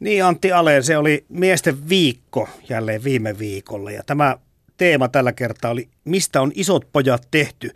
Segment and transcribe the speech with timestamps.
[0.00, 4.36] Niin Antti Aleen, se oli miesten viikko jälleen viime viikolla ja tämä
[4.76, 7.70] teema tällä kertaa oli, mistä on isot pojat tehty.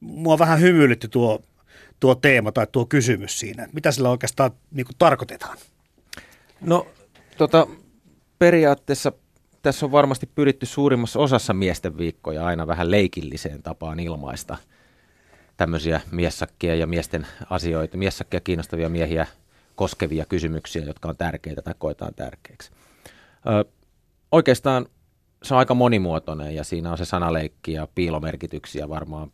[0.00, 1.42] Mua vähän hymyilytti tuo,
[2.00, 3.68] tuo teema tai tuo kysymys siinä.
[3.72, 5.58] Mitä sillä oikeastaan niin kuin, tarkoitetaan?
[6.60, 6.86] No
[7.36, 7.66] tota,
[8.38, 9.12] periaatteessa
[9.62, 14.56] tässä on varmasti pyritty suurimmassa osassa miesten viikkoja aina vähän leikilliseen tapaan ilmaista
[15.56, 19.26] tämmöisiä miessakkia ja miesten asioita, miessakkia kiinnostavia miehiä
[19.78, 22.70] koskevia kysymyksiä, jotka on tärkeitä tai koetaan tärkeiksi.
[23.46, 23.64] Ö,
[24.32, 24.86] oikeastaan
[25.42, 29.30] se on aika monimuotoinen ja siinä on se sanaleikki ja piilomerkityksiä varmaan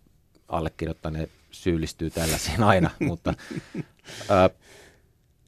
[0.48, 3.34] allekirjoittaneet syyllistyy tällaisiin aina, mutta
[4.30, 4.50] ö,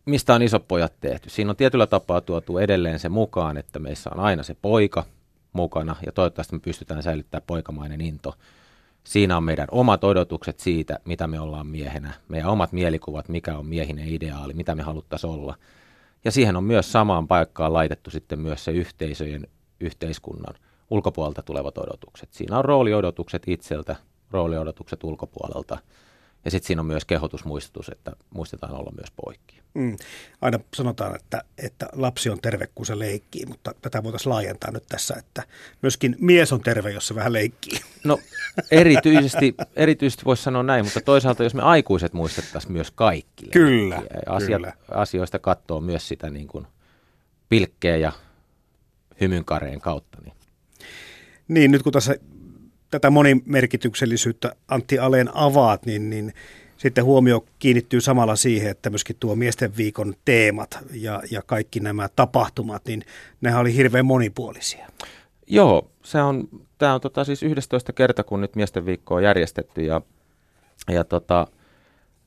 [0.06, 1.30] mistä on isopojat tehty?
[1.30, 5.04] Siinä on tietyllä tapaa tuotu edelleen se mukaan, että meissä on aina se poika
[5.52, 8.34] mukana ja toivottavasti me pystytään säilyttämään poikamainen into.
[9.06, 13.66] Siinä on meidän omat odotukset siitä, mitä me ollaan miehenä, meidän omat mielikuvat, mikä on
[13.66, 15.54] miehinen ideaali, mitä me haluttaisiin olla.
[16.24, 19.46] Ja siihen on myös samaan paikkaan laitettu sitten myös se yhteisöjen,
[19.80, 20.54] yhteiskunnan
[20.90, 22.32] ulkopuolelta tulevat odotukset.
[22.32, 23.96] Siinä on rooliodotukset itseltä,
[24.30, 25.78] rooliodotukset ulkopuolelta–
[26.46, 29.60] ja sitten siinä on myös kehotusmuistutus, että muistetaan olla myös poikki.
[29.74, 29.96] Mm.
[30.40, 34.84] Aina sanotaan, että, että lapsi on terve, kun se leikkii, mutta tätä voitaisiin laajentaa nyt
[34.88, 35.42] tässä, että
[35.82, 37.78] myöskin mies on terve, jos se vähän leikkii.
[38.04, 38.18] No
[38.70, 44.60] erityisesti, erityisesti voisi sanoa näin, mutta toisaalta jos me aikuiset muistettaisiin myös kaikki kyllä, asiat,
[44.60, 44.72] kyllä.
[44.90, 46.66] asioista katsoo myös sitä niin kuin
[47.48, 48.12] pilkkeä ja
[49.20, 50.18] hymynkareen kautta.
[50.24, 50.34] Niin.
[51.48, 52.16] niin, nyt kun tässä
[52.96, 56.32] tätä monimerkityksellisyyttä Antti Aleen avaat, niin, niin
[56.76, 62.08] sitten huomio kiinnittyy samalla siihen, että myöskin tuo miesten viikon teemat ja, ja kaikki nämä
[62.16, 63.02] tapahtumat, niin
[63.40, 64.86] nehän oli hirveän monipuolisia.
[65.46, 69.82] Joo, se on, tämä on tota, siis 11 kerta, kun nyt miesten viikko on järjestetty
[69.82, 70.00] ja,
[70.90, 71.46] ja tota,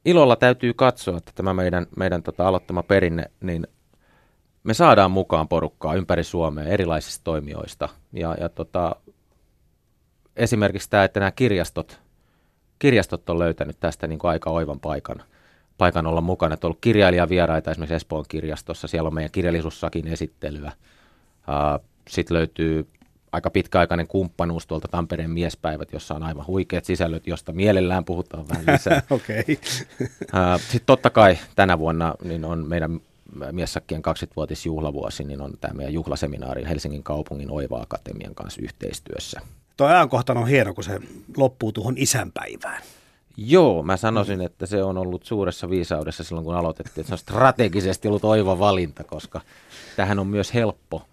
[0.06, 3.68] ilolla täytyy katsoa, että tämä meidän, meidän tota, aloittama perinne, niin
[4.64, 8.96] me saadaan mukaan porukkaa ympäri Suomea erilaisista toimijoista ja, ja tota,
[10.36, 12.00] esimerkiksi tämä, että nämä kirjastot,
[12.80, 15.24] kirjastot on löytänyt tästä niin kuin aika oivan paikan,
[15.78, 16.54] paikan olla mukana.
[16.54, 20.72] Että on ollut kirjailijavieraita esimerkiksi Espoon kirjastossa, siellä on meidän kirjallisuussakin esittelyä.
[22.10, 22.88] Sitten löytyy
[23.32, 28.66] aika pitkäaikainen kumppanuus tuolta Tampereen miespäivät, jossa on aivan huikeat sisällöt, josta mielellään puhutaan vähän
[28.74, 29.02] lisää.
[29.10, 29.44] okay.
[30.72, 33.00] Sitten totta kai tänä vuonna niin on meidän
[33.52, 39.42] Miessakkien 20-vuotisjuhlavuosi, niin on tämä meidän juhlaseminaari Helsingin kaupungin Oiva Akatemian kanssa yhteistyössä.
[39.80, 41.00] Tuo ajankohta on hieno, kun se
[41.38, 42.82] loppuu tuohon isänpäivään.
[43.38, 47.02] Joo, mä sanoisin, että se on ollut suuressa viisaudessa silloin, kun aloitettiin.
[47.02, 49.42] Että se on strategisesti ollut oiva valinta, koska
[49.96, 51.06] tähän on myös helppo,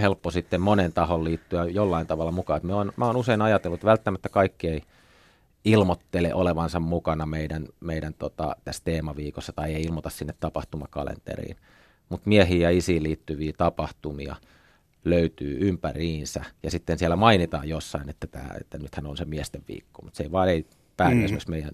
[0.00, 2.60] helppo sitten monen tahon liittyä jollain tavalla mukaan.
[2.62, 4.82] mä, oon, mä oon usein ajatellut, että välttämättä kaikki ei
[5.64, 11.56] ilmoittele olevansa mukana meidän, meidän tota, tässä teemaviikossa tai ei ilmoita sinne tapahtumakalenteriin.
[12.08, 14.36] Mutta miehiin ja isiin liittyviä tapahtumia–
[15.04, 16.44] löytyy ympäriinsä.
[16.62, 20.22] Ja sitten siellä mainitaan jossain, että, tämä, että nythän on se miesten viikko, mutta se
[20.22, 20.66] ei vaan ei
[20.96, 21.24] päädy mm.
[21.24, 21.72] esimerkiksi meidän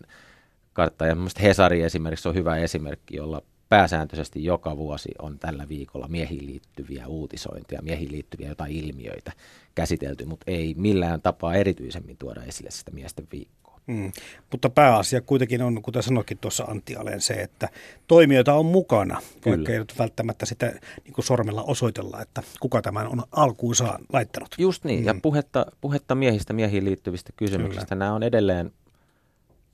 [0.73, 1.09] karttaan.
[1.09, 7.07] Ja Hesari esimerkiksi on hyvä esimerkki, jolla pääsääntöisesti joka vuosi on tällä viikolla miehiin liittyviä
[7.07, 9.33] uutisointia, miehiin liittyviä jotain ilmiöitä
[9.75, 13.66] käsitelty, mutta ei millään tapaa erityisemmin tuoda esille sitä miesten viikkoa.
[13.87, 14.13] Mm.
[14.53, 17.69] Mutta pääasia kuitenkin on, kuten sanoikin tuossa Antti Alen, se, että
[18.07, 19.57] toimijoita on mukana, Kyllä.
[19.57, 20.67] vaikka ei nyt välttämättä sitä
[21.05, 24.55] niin kuin sormella osoitella, että kuka tämän on alkuun saa laittanut.
[24.59, 25.07] Just niin, mm.
[25.07, 27.99] ja puhetta, puhetta miehistä, miehiin liittyvistä kysymyksistä, Kyllä.
[27.99, 28.73] nämä on edelleen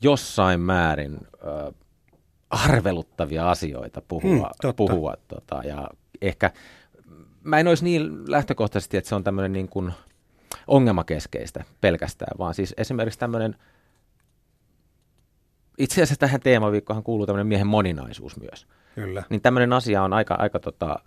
[0.01, 1.75] jossain määrin äh,
[2.51, 5.89] arveluttavia asioita puhua, mm, puhua tota, ja
[6.23, 6.51] ehkä
[7.43, 9.93] mä en olisi niin lähtökohtaisesti, että se on tämmöinen niin kuin
[10.67, 13.57] ongelmakeskeistä pelkästään, vaan siis esimerkiksi tämmöinen–
[15.79, 18.67] itse asiassa tähän teemaviikkohan kuuluu tämmöinen miehen moninaisuus myös.
[18.95, 19.23] Kyllä.
[19.31, 20.99] Niin tämmöinen asia on aika, aika tota,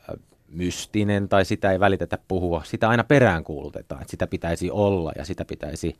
[0.47, 2.61] mystinen tai sitä ei välitetä puhua.
[2.65, 5.95] Sitä aina perään kuulutetaan, että sitä pitäisi olla ja sitä pitäisi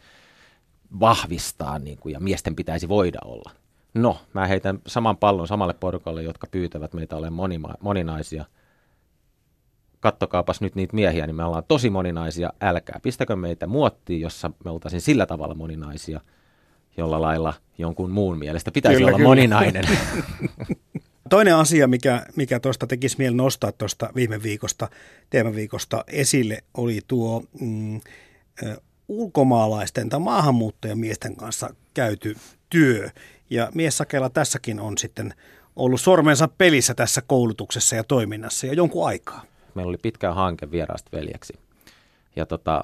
[1.00, 3.52] vahvistaa niin kuin, ja miesten pitäisi voida olla.
[3.94, 8.46] No, mä heitän saman pallon samalle porukalle, jotka pyytävät meitä olemaan monima- moninaisia.
[10.00, 12.54] Kattokaapas nyt niitä miehiä, niin me ollaan tosi moninaisia.
[12.62, 16.22] Älkää, pistäkö meitä muottiin, jossa me oltaisiin sillä tavalla moninaisia–
[16.98, 19.30] jolla lailla jonkun muun mielestä pitäisi kyllä, olla kyllä.
[19.30, 19.84] moninainen.
[21.30, 24.90] Toinen asia, mikä, mikä tuosta tekisi mieli nostaa tuosta viime viikosta,
[25.30, 28.02] teemaviikosta esille, oli tuo mm,
[29.08, 32.36] ulkomaalaisten tai maahanmuuttajamiesten kanssa käyty
[32.70, 33.10] työ.
[33.50, 35.34] Ja mies Sakela tässäkin on sitten
[35.76, 39.44] ollut sormensa pelissä tässä koulutuksessa ja toiminnassa ja jonkun aikaa.
[39.76, 41.54] Meillä oli pitkä hanke vieraasta veljeksi.
[42.36, 42.84] Ja tota,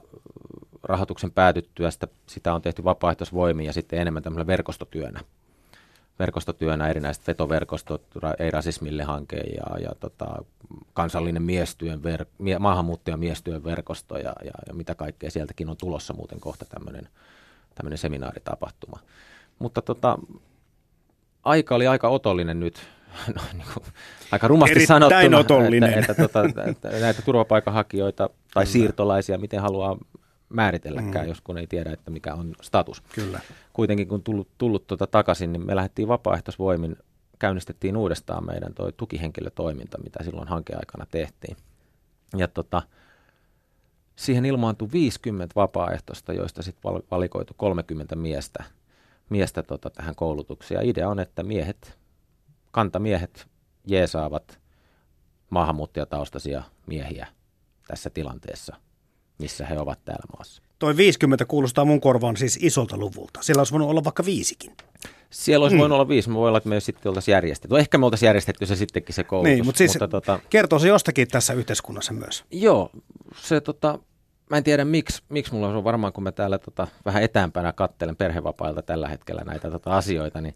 [0.83, 5.19] rahoituksen päätyttyä sitä, sitä on tehty vapaaehtoisvoimiin ja sitten enemmän tämmöisellä verkostotyönä.
[6.19, 8.03] verkostotyönä erinäiset vetoverkostot,
[8.39, 10.43] ei rasismille hanke ja, ja tota,
[10.93, 16.39] kansallinen miestyön ver, mie, maahanmuuttajamiestyön verkosto ja, ja, ja, mitä kaikkea sieltäkin on tulossa muuten
[16.39, 17.09] kohta tämmöinen
[17.75, 18.99] tämmöinen seminaaritapahtuma.
[19.59, 20.17] Mutta tota,
[21.43, 22.79] aika oli aika otollinen nyt,
[23.35, 23.85] no, niin kuin,
[24.31, 25.93] aika rumasti Erittäin sanottuna, otollinen.
[25.93, 29.97] Että, että, tota, että näitä turvapaikanhakijoita tai siirtolaisia, miten haluaa
[30.51, 31.29] määritelläkään, mm.
[31.29, 33.01] jos kun ei tiedä, että mikä on status.
[33.01, 33.39] Kyllä.
[33.73, 36.95] Kuitenkin kun tullut, tullut tuota takaisin, niin me lähdettiin vapaaehtoisvoimin,
[37.39, 41.57] käynnistettiin uudestaan meidän toi tukihenkilötoiminta, mitä silloin hankeaikana tehtiin.
[42.37, 42.81] Ja tota,
[44.15, 48.63] siihen ilmaantui 50 vapaaehtoista, joista sitten valikoitu 30 miestä,
[49.29, 50.79] miestä tota, tähän koulutukseen.
[50.79, 51.97] Ja idea on, että miehet,
[52.71, 53.47] kantamiehet
[53.87, 54.59] jeesaavat
[55.49, 57.27] maahanmuuttajataustaisia miehiä
[57.87, 58.75] tässä tilanteessa–
[59.41, 60.61] missä he ovat täällä maassa.
[60.79, 63.39] Toi 50 kuulostaa mun korvaan siis isolta luvulta.
[63.41, 64.71] Siellä olisi voinut olla vaikka viisikin.
[65.29, 65.79] Siellä olisi mm.
[65.79, 66.29] voinut olla viisi.
[66.29, 67.79] Me voi olla, että me sitten oltaisiin järjestetty.
[67.79, 69.53] Ehkä me oltaisiin järjestetty se sittenkin se koulutus.
[69.53, 72.43] Niin, mutta siis mutta tota, kertoo se jostakin tässä yhteiskunnassa myös.
[72.51, 72.91] Joo,
[73.35, 73.99] se tota,
[74.49, 78.15] mä en tiedä miksi, miksi mulla on varmaan, kun mä täällä tota, vähän etäämpänä kattelen
[78.15, 80.55] perhevapailta tällä hetkellä näitä tota, asioita, niin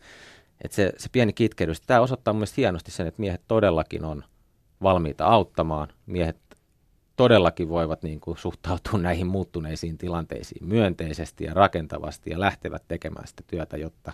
[0.61, 4.23] että se, se pieni kitkerys, tämä osoittaa mun hienosti sen, että miehet todellakin on
[4.83, 5.87] valmiita auttamaan.
[6.05, 6.37] Miehet
[7.15, 13.43] todellakin voivat niin kuin suhtautua näihin muuttuneisiin tilanteisiin myönteisesti ja rakentavasti ja lähtevät tekemään sitä
[13.47, 14.13] työtä, jotta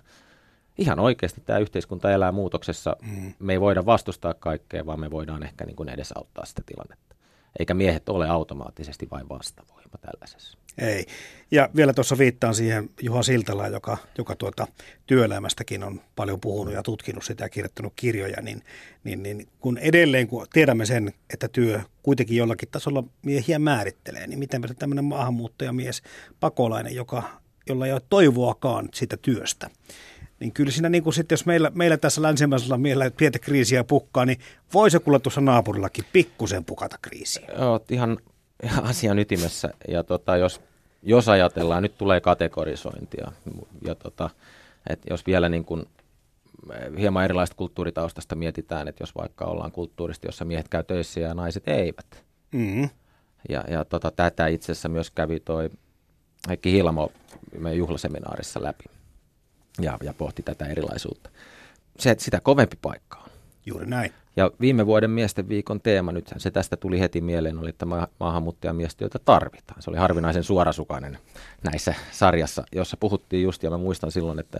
[0.77, 2.95] ihan oikeasti tämä yhteiskunta elää muutoksessa.
[3.01, 3.33] Mm.
[3.39, 7.15] Me ei voida vastustaa kaikkea, vaan me voidaan ehkä niin kuin edesauttaa sitä tilannetta.
[7.59, 10.57] Eikä miehet ole automaattisesti vain vastavoima tällaisessa.
[10.77, 11.05] Ei.
[11.51, 14.67] Ja vielä tuossa viittaan siihen Juha Siltalaan, joka, joka tuota,
[15.07, 18.63] työelämästäkin on paljon puhunut ja tutkinut sitä ja kirjoittanut kirjoja, niin,
[19.03, 24.39] niin, niin kun edelleen kun tiedämme sen, että työ kuitenkin jollakin tasolla miehiä määrittelee, niin
[24.39, 26.01] miten tämmöinen maahanmuuttajamies,
[26.39, 27.23] pakolainen, joka,
[27.67, 29.69] jolla ei ole toivoakaan sitä työstä,
[30.39, 34.25] niin kyllä siinä niin kuin sitten, jos meillä, meillä tässä länsimaisella mielellä pientä kriisiä pukkaa,
[34.25, 34.39] niin
[34.73, 37.47] voi se kuule tuossa naapurillakin pikkusen pukata kriisiä.
[37.57, 38.17] Joo, ihan
[38.89, 39.69] asian ytimessä.
[39.87, 40.61] Ja tota, jos,
[41.03, 43.31] jos ajatellaan, nyt tulee kategorisointia.
[43.85, 44.29] Ja tota,
[44.89, 45.85] että jos vielä niin kuin
[46.73, 51.33] eh, hieman erilaista kulttuuritaustasta mietitään, että jos vaikka ollaan kulttuurista, jossa miehet käy töissä ja
[51.33, 52.23] naiset eivät.
[52.51, 52.89] Mm-hmm.
[53.49, 55.69] Ja, ja tota, tätä itse asiassa myös kävi toi
[56.47, 57.11] Heikki Hilmo
[57.59, 58.83] meidän juhlaseminaarissa läpi
[59.81, 61.29] ja, ja pohti tätä erilaisuutta.
[61.99, 63.29] Se, että sitä kovempi paikka on.
[63.65, 64.13] Juuri näin.
[64.35, 67.85] Ja viime vuoden miesten viikon teema, nyt se tästä tuli heti mieleen, oli että
[68.19, 69.81] maahanmuuttajamiestä, joita tarvitaan.
[69.81, 71.17] Se oli harvinaisen suorasukainen
[71.63, 74.59] näissä sarjassa, jossa puhuttiin just, ja mä muistan silloin, että,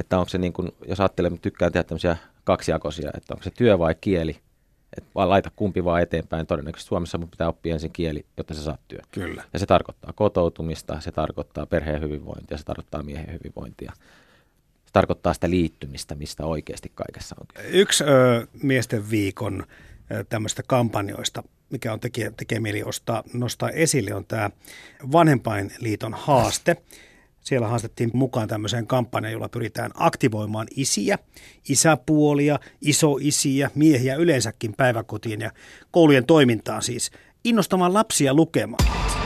[0.00, 3.78] että onko se niin kuin, jos ajattelee, tykkään tehdä tämmöisiä kaksijakoisia, että onko se työ
[3.78, 4.36] vai kieli,
[4.96, 6.46] että vaan laita kumpi vaan eteenpäin.
[6.46, 9.00] Todennäköisesti Suomessa mun pitää oppia ensin kieli, jotta sä saat työ.
[9.10, 9.44] Kyllä.
[9.52, 13.92] Ja se tarkoittaa kotoutumista, se tarkoittaa perheen hyvinvointia, se tarkoittaa miehen hyvinvointia
[14.94, 17.68] tarkoittaa sitä liittymistä, mistä oikeasti kaikessa on kyse.
[17.68, 19.66] Yksi ö, miesten viikon
[20.28, 24.50] tämmöistä kampanjoista, mikä on tekee, tekee mieli ostaa, nostaa esille, on tämä
[25.12, 26.76] Vanhempainliiton haaste.
[27.40, 31.18] Siellä haastettiin mukaan tämmöiseen kampanjaan, jolla pyritään aktivoimaan isiä,
[31.68, 35.50] isäpuolia, isoisiä, miehiä yleensäkin päiväkotiin ja
[35.90, 37.10] koulujen toimintaan siis,
[37.44, 39.23] innostamaan lapsia lukemaan.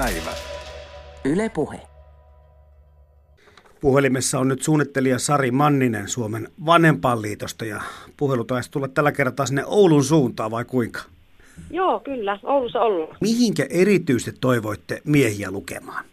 [0.00, 0.30] Päivä.
[1.24, 1.80] Yle Puhe.
[3.80, 7.80] Puhelimessa on nyt suunnittelija Sari Manninen Suomen vanhempainliitosta ja
[8.16, 11.00] puhelu taisi tulla tällä kertaa sinne Oulun suuntaan vai kuinka?
[11.70, 12.38] Joo, kyllä.
[12.42, 13.16] Oulussa ollaan.
[13.20, 16.04] Mihinkä erityisesti toivoitte miehiä lukemaan?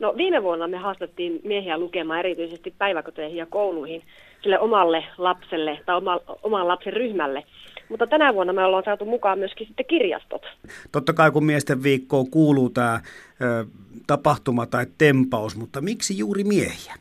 [0.00, 4.02] No viime vuonna me haastattiin miehiä lukemaan erityisesti päiväkoteihin ja kouluihin
[4.42, 7.44] sille omalle lapselle tai oma, oman lapsen ryhmälle.
[7.90, 10.42] Mutta tänä vuonna me ollaan saatu mukaan myöskin sitten kirjastot.
[10.92, 13.00] Totta kai kun miesten viikkoon kuuluu tämä
[13.42, 13.64] ö,
[14.06, 16.94] tapahtuma tai tempaus, mutta miksi juuri miehiä?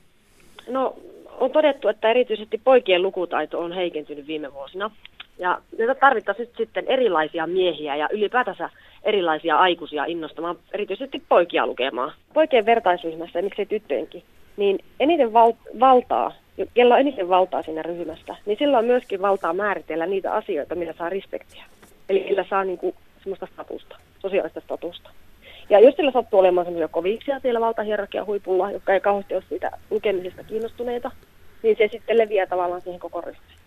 [0.69, 0.95] No
[1.39, 4.91] on todettu, että erityisesti poikien lukutaito on heikentynyt viime vuosina.
[5.39, 8.69] Ja me tarvittaisiin sitten erilaisia miehiä ja ylipäätänsä
[9.03, 12.13] erilaisia aikuisia innostamaan erityisesti poikia lukemaan.
[12.33, 14.23] Poikien vertaisryhmässä ja miksei tyttöjenkin,
[14.57, 16.33] niin eniten val- valtaa
[16.73, 20.93] kello on eniten valtaa siinä ryhmässä, niin sillä on myöskin valtaa määritellä niitä asioita, millä
[20.97, 21.63] saa respektiä.
[22.09, 25.09] Eli sillä saa niin kuin semmoista statusta, sosiaalista statusta.
[25.69, 29.71] Ja jos sillä sattuu olemaan semmoisia koviksia siellä valtahierarkian huipulla, jotka ei kauheasti ole siitä
[29.89, 31.11] lukemisesta kiinnostuneita,
[31.63, 33.59] niin se sitten leviää tavallaan siihen koko ryhmään.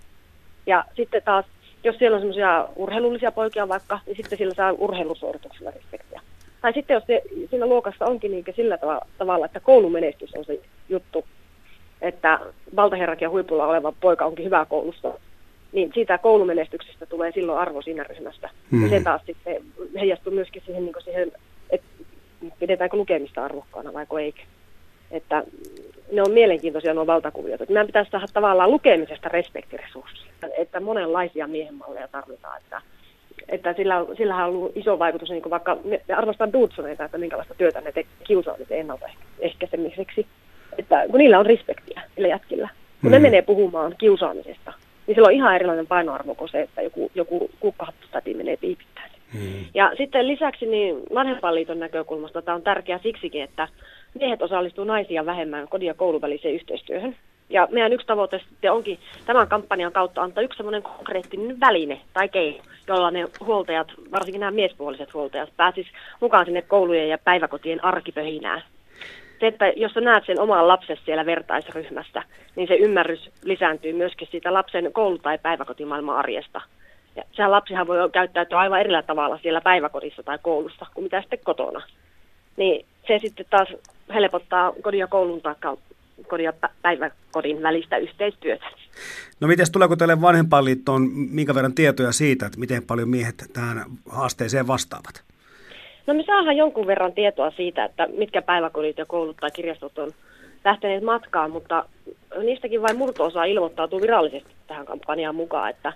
[0.66, 1.46] Ja sitten taas,
[1.84, 6.20] jos siellä on semmoisia urheilullisia poikia vaikka, niin sitten sillä saa urheilusuorituksella respektiä.
[6.60, 8.78] Tai sitten jos se, siinä luokassa onkin niin sillä
[9.18, 11.24] tavalla, että koulumenestys on se juttu,
[12.00, 12.40] että
[12.76, 15.14] valtaherrakin huipulla oleva poika onkin hyvä koulussa,
[15.72, 18.50] niin siitä koulumenestyksestä tulee silloin arvo siinä ryhmästä.
[18.70, 18.82] Mm.
[18.82, 19.62] Ja se taas sitten
[20.00, 21.32] heijastuu myöskin siihen, niin siihen
[21.70, 21.86] että
[22.58, 24.40] pidetäänkö lukemista arvokkaana vai eikö.
[25.10, 25.44] Että
[26.12, 27.60] ne on mielenkiintoisia nuo valtakuviot.
[27.60, 30.32] Että meidän pitäisi saada tavallaan lukemisesta respektiresurssia.
[30.58, 32.60] Että monenlaisia miehenmalleja tarvitaan.
[32.60, 32.82] Että,
[33.48, 37.54] että sillä, sillähän on ollut iso vaikutus, niin kuin vaikka me, arvostan Dudsoneita, että minkälaista
[37.54, 40.26] työtä ne tekee kiusaamisen ennaltaehkäisemiseksi.
[40.78, 42.68] Että kun niillä on respektiä, niillä jätkillä.
[43.00, 43.12] Kun mm.
[43.12, 44.72] ne menee puhumaan kiusaamisesta,
[45.06, 49.10] niin sillä on ihan erilainen painoarvo kuin se, että joku, joku kukkahappustäti menee piipittämään.
[49.32, 49.64] Hmm.
[49.74, 53.68] Ja sitten lisäksi niin vanhempainliiton näkökulmasta tämä on tärkeää siksikin, että
[54.20, 57.16] miehet osallistuu naisia vähemmän kodin ja koulun väliseen yhteistyöhön.
[57.50, 62.28] Ja meidän yksi tavoite sitten onkin tämän kampanjan kautta antaa yksi semmoinen konkreettinen väline tai
[62.28, 65.86] keino, jolla ne huoltajat, varsinkin nämä miespuoliset huoltajat, pääsis
[66.20, 68.62] mukaan sinne koulujen ja päiväkotien arkipöhinään.
[69.42, 72.22] Se, että jos sä näet sen oman lapsen siellä vertaisryhmästä,
[72.56, 76.60] niin se ymmärrys lisääntyy myöskin siitä lapsen koulu- tai päiväkotimaailman arjesta.
[77.16, 81.38] Ja sehän lapsihan voi käyttäytyä aivan erillä tavalla siellä päiväkodissa tai koulussa kuin mitä sitten
[81.44, 81.82] kotona.
[82.56, 83.68] Niin se sitten taas
[84.14, 85.54] helpottaa kodin ja koulun tai
[86.28, 88.66] kodin ja päiväkodin välistä yhteistyötä.
[89.40, 94.66] No miten tuleeko teille vanhempainliittoon minkä verran tietoja siitä, että miten paljon miehet tähän haasteeseen
[94.66, 95.31] vastaavat?
[96.06, 100.12] No me saadaan jonkun verran tietoa siitä, että mitkä päiväkodit ja koulut tai kirjastot on
[100.64, 101.84] lähteneet matkaan, mutta
[102.42, 105.92] niistäkin vain murto-osa ilmoittautuu virallisesti tähän kampanjaan mukaan, että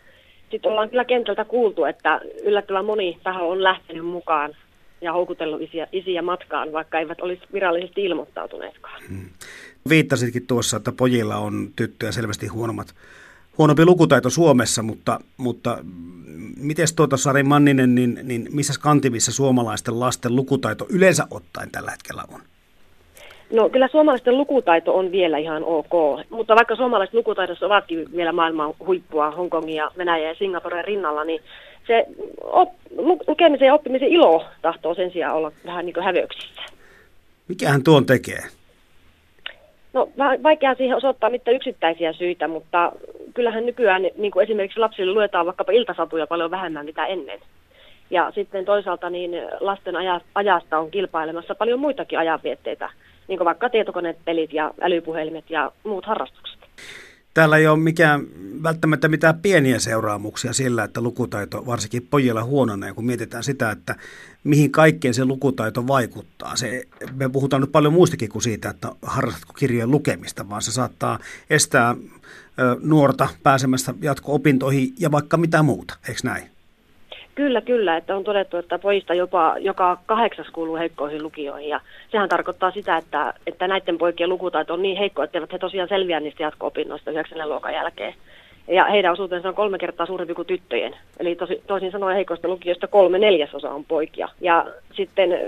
[0.51, 4.57] sitten ollaan kyllä kentältä kuultu, että yllättävän moni taho on lähtenyt mukaan
[5.01, 9.03] ja houkutellut isiä, isiä matkaan, vaikka eivät olisi virallisesti ilmoittautuneetkaan.
[9.09, 9.29] Hmm.
[9.89, 12.95] Viittasitkin tuossa, että pojilla on tyttöjä selvästi huonommat,
[13.59, 15.79] huonompi lukutaito Suomessa, mutta, mutta
[16.57, 22.23] miten tuota Sari Manninen, niin, niin missä kantimissa suomalaisten lasten lukutaito yleensä ottaen tällä hetkellä
[22.33, 22.41] on?
[23.53, 25.93] No kyllä suomalaisten lukutaito on vielä ihan ok,
[26.31, 31.43] mutta vaikka suomalaiset lukutaidossa ovatkin vielä maailman huippua Hongkongin ja Venäjän ja Singaporen rinnalla, niin
[31.87, 32.07] se
[32.43, 32.69] op,
[33.27, 36.63] lukemisen ja oppimisen ilo tahtoo sen sijaan olla vähän niin kuin häveyksissä.
[37.49, 38.43] Mikähän tuon tekee?
[39.97, 40.09] No
[40.43, 42.93] vaikea siihen osoittaa mitään yksittäisiä syitä, mutta
[43.35, 47.39] kyllähän nykyään niin kuin esimerkiksi lapsille luetaan vaikkapa iltasatuja paljon vähemmän mitä ennen.
[48.11, 49.95] Ja sitten toisaalta niin lasten
[50.35, 52.91] ajasta on kilpailemassa paljon muitakin ajanvietteitä
[53.29, 56.61] niin kuin vaikka tietokonepelit ja älypuhelimet ja muut harrastukset.
[57.37, 58.27] Täällä ei ole mikään,
[58.63, 63.97] välttämättä mitään pieniä seuraamuksia sillä, että lukutaito varsinkin pojilla huononee, kun mietitään sitä, että
[64.45, 66.57] mihin kaikkeen se lukutaito vaikuttaa.
[66.57, 71.19] Se, me puhutaan nyt paljon muistakin kuin siitä, että harrastatko kirjojen lukemista, vaan se saattaa
[71.51, 71.97] estää
[72.83, 76.56] nuorta pääsemästä jatko-opintoihin ja vaikka mitä muuta, eikö näin?
[77.37, 77.97] Kyllä, kyllä.
[77.97, 81.69] Että on todettu, että pojista jopa joka kahdeksas kuuluu heikkoihin lukioihin.
[81.69, 85.89] Ja sehän tarkoittaa sitä, että, että näiden poikien lukutaito on niin heikko, että he tosiaan
[85.89, 87.49] selviä niistä jatko-opinnoista 9.
[87.49, 88.15] luokan jälkeen.
[88.69, 90.97] Ja heidän osuutensa on kolme kertaa suurempi kuin tyttöjen.
[91.21, 94.29] Eli tosi, toisin sanoen heikoista lukioista kolme neljäsosa on poikia.
[94.41, 95.39] Ja sitten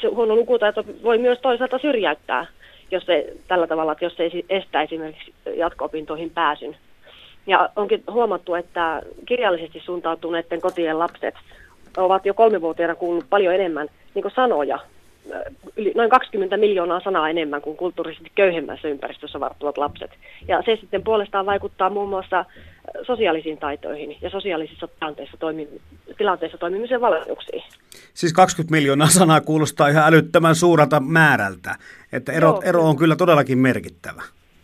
[0.00, 2.46] se huono lukutaito voi myös toisaalta syrjäyttää,
[2.90, 6.76] jos se, tällä tavalla, että jos se ei estä esimerkiksi jatko-opintoihin pääsyn.
[7.46, 11.34] Ja onkin huomattu, että kirjallisesti suuntautuneiden kotien lapset
[11.96, 14.78] ovat jo kolmivuotiaana kuullut paljon enemmän niin sanoja,
[15.76, 20.10] yli, noin 20 miljoonaa sanaa enemmän kuin kulttuurisesti köyhemmässä ympäristössä varttuvat lapset.
[20.48, 22.44] Ja se sitten puolestaan vaikuttaa muun muassa
[23.06, 25.68] sosiaalisiin taitoihin ja sosiaalisissa tilanteissa, toimi,
[26.18, 27.62] tilanteissa toimimisen valmiuksiin.
[28.14, 31.76] Siis 20 miljoonaa sanaa kuulostaa ihan älyttömän suurelta määrältä,
[32.12, 34.22] että ero, Joo, ero on kyllä todellakin merkittävä.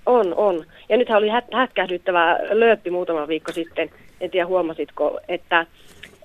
[0.08, 0.64] On, on.
[0.88, 5.66] Ja nythän oli hätkähdyttävä lööppi muutama viikko sitten, en tiedä huomasitko, että,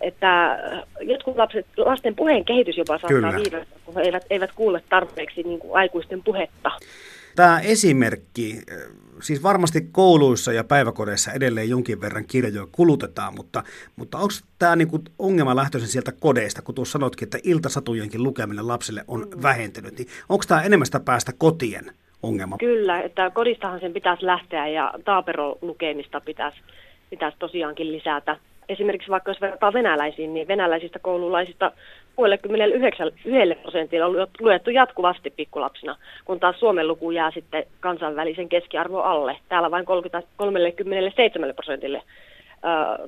[0.02, 0.60] että
[1.02, 5.60] jotkut lapset, lasten puheen kehitys jopa saattaa viivästyä, kun he eivät, eivät kuule tarpeeksi niin
[5.60, 6.72] kuin aikuisten puhetta.
[7.36, 8.62] Tämä esimerkki,
[9.22, 13.64] siis varmasti kouluissa ja päiväkodeissa edelleen jonkin verran kirjoja kulutetaan, mutta,
[13.96, 19.04] mutta onko tämä niinku ongelma lähtöisin sieltä kodeista, kun tuossa sanotkin, että iltasatujenkin lukeminen lapsille
[19.08, 19.44] on mm.
[19.44, 21.92] vähentynyt, niin onko tämä enemmän sitä päästä kotien
[22.24, 22.58] ongelma.
[22.58, 26.58] Kyllä, että kodistahan sen pitäisi lähteä ja taaperolukemista pitäisi,
[27.10, 28.38] pitäisi tosiaankin lisätä.
[28.70, 31.72] Esimerkiksi vaikka jos verrataan venäläisiin, niin venäläisistä koululaisista
[32.16, 33.12] 69
[33.62, 39.38] prosentilla on luettu jatkuvasti pikkulapsina, kun taas Suomen luku jää sitten kansainvälisen keskiarvo alle.
[39.50, 42.02] Täällä vain 30, 37 prosentille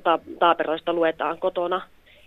[0.02, 1.80] ta, taaperoista luetaan kotona.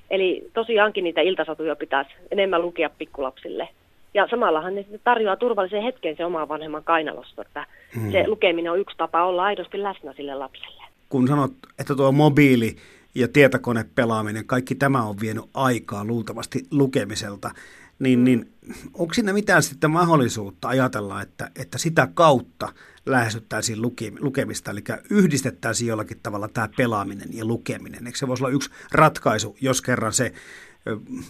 [0.10, 3.70] Eli tosiaankin niitä iltasatuja pitäisi enemmän lukea pikkulapsille.
[4.14, 8.12] Ja samallahan ne tarjoaa turvallisen hetken se oman vanhemman kainalosta, että hmm.
[8.12, 10.84] se lukeminen on yksi tapa olla aidosti läsnä sille lapselle.
[11.10, 12.76] Kun sanot, että tuo mobiili
[13.16, 17.52] ja tietokonepelaaminen, kaikki tämä on vienyt aikaa luultavasti lukemiselta,
[18.00, 18.52] niin, niin
[18.94, 22.74] onko siinä mitään sitten mahdollisuutta ajatella, että, että sitä kautta
[23.06, 28.08] lähestyttäisiin luke, lukemista, eli yhdistettäisiin jollakin tavalla tämä pelaaminen ja lukeminen.
[28.08, 30.34] Eikö se voisi olla yksi ratkaisu, jos kerran se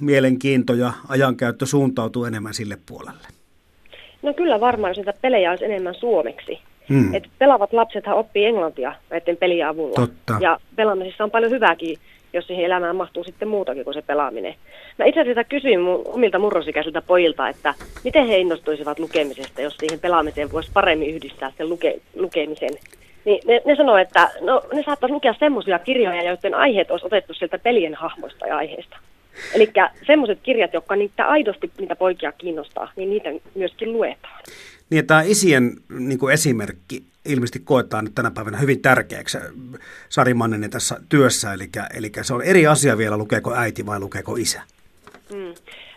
[0.02, 3.28] mielenkiinto ja ajankäyttö suuntautuu enemmän sille puolelle?
[4.22, 6.60] No kyllä varmaan, jos niitä pelejä olisi enemmän suomeksi.
[6.90, 7.16] Hmm.
[7.16, 9.96] Et pelaavat lapsethan oppii englantia näiden pelien avulla.
[9.96, 10.38] Totta.
[10.40, 11.98] Ja pelaamisessa on paljon hyvääkin,
[12.34, 14.56] jos siihen elämään mahtuu sitten muutakin kuin se pelaaminen.
[15.00, 20.00] Mä itse asiassa kysyin mun, omilta murrosikäisiltä pojilta, että miten he innostuisivat lukemisesta, jos siihen
[20.00, 22.74] pelaamiseen voisi paremmin yhdistää sen luke, lukemisen.
[23.26, 27.34] Niin ne, ne sanoo, että no, ne saattaisi lukea semmoisia kirjoja, joiden aiheet olisi otettu
[27.34, 28.98] sieltä pelien hahmoista ja aiheista.
[29.54, 29.72] Eli
[30.08, 34.44] semmoiset kirjat, jotka niitä aidosti niitä poikia kiinnostaa, niin niitä myöskin luetaan.
[34.90, 39.38] Niin, tämä isien niin kuin esimerkki ilmeisesti koetaan nyt tänä päivänä hyvin tärkeäksi
[40.10, 44.36] Sari Manninen tässä työssä, eli, eli se on eri asia vielä, lukeeko äiti vai lukeeko
[44.36, 44.62] isä.
[45.34, 45.54] Mm.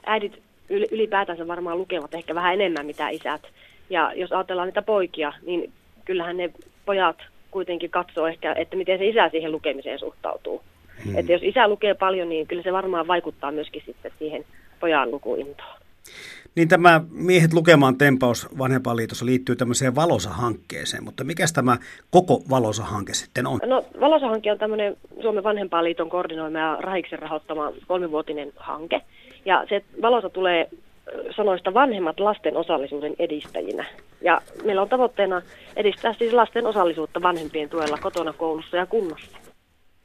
[0.06, 3.42] Äidit ylipäätänsä varmaan lukevat ehkä vähän enemmän mitä isät.
[3.90, 5.72] Ja jos ajatellaan niitä poikia, niin
[6.04, 6.50] kyllähän ne
[6.84, 7.16] pojat
[7.50, 10.62] kuitenkin katsoo ehkä, että miten se isä siihen lukemiseen suhtautuu.
[11.04, 11.18] Hmm.
[11.18, 14.44] Että jos isä lukee paljon, niin kyllä se varmaan vaikuttaa myöskin sitten siihen
[14.80, 15.82] pojan lukuintoon.
[16.54, 21.76] Niin tämä Miehet lukemaan tempaus Vanhempainliitossa liittyy tämmöiseen Valosa-hankkeeseen, mutta mikä tämä
[22.10, 23.60] koko Valosa-hanke sitten on?
[23.66, 29.00] No Valosa-hanke on tämmöinen Suomen Vanhempainliiton koordinoima ja Rahiksen rahoittama kolmivuotinen hanke.
[29.44, 30.68] Ja se Valosa tulee
[31.36, 33.84] sanoista vanhemmat lasten osallisuuden edistäjinä.
[34.20, 35.42] Ja meillä on tavoitteena
[35.76, 39.38] edistää siis lasten osallisuutta vanhempien tuella kotona, koulussa ja kunnassa.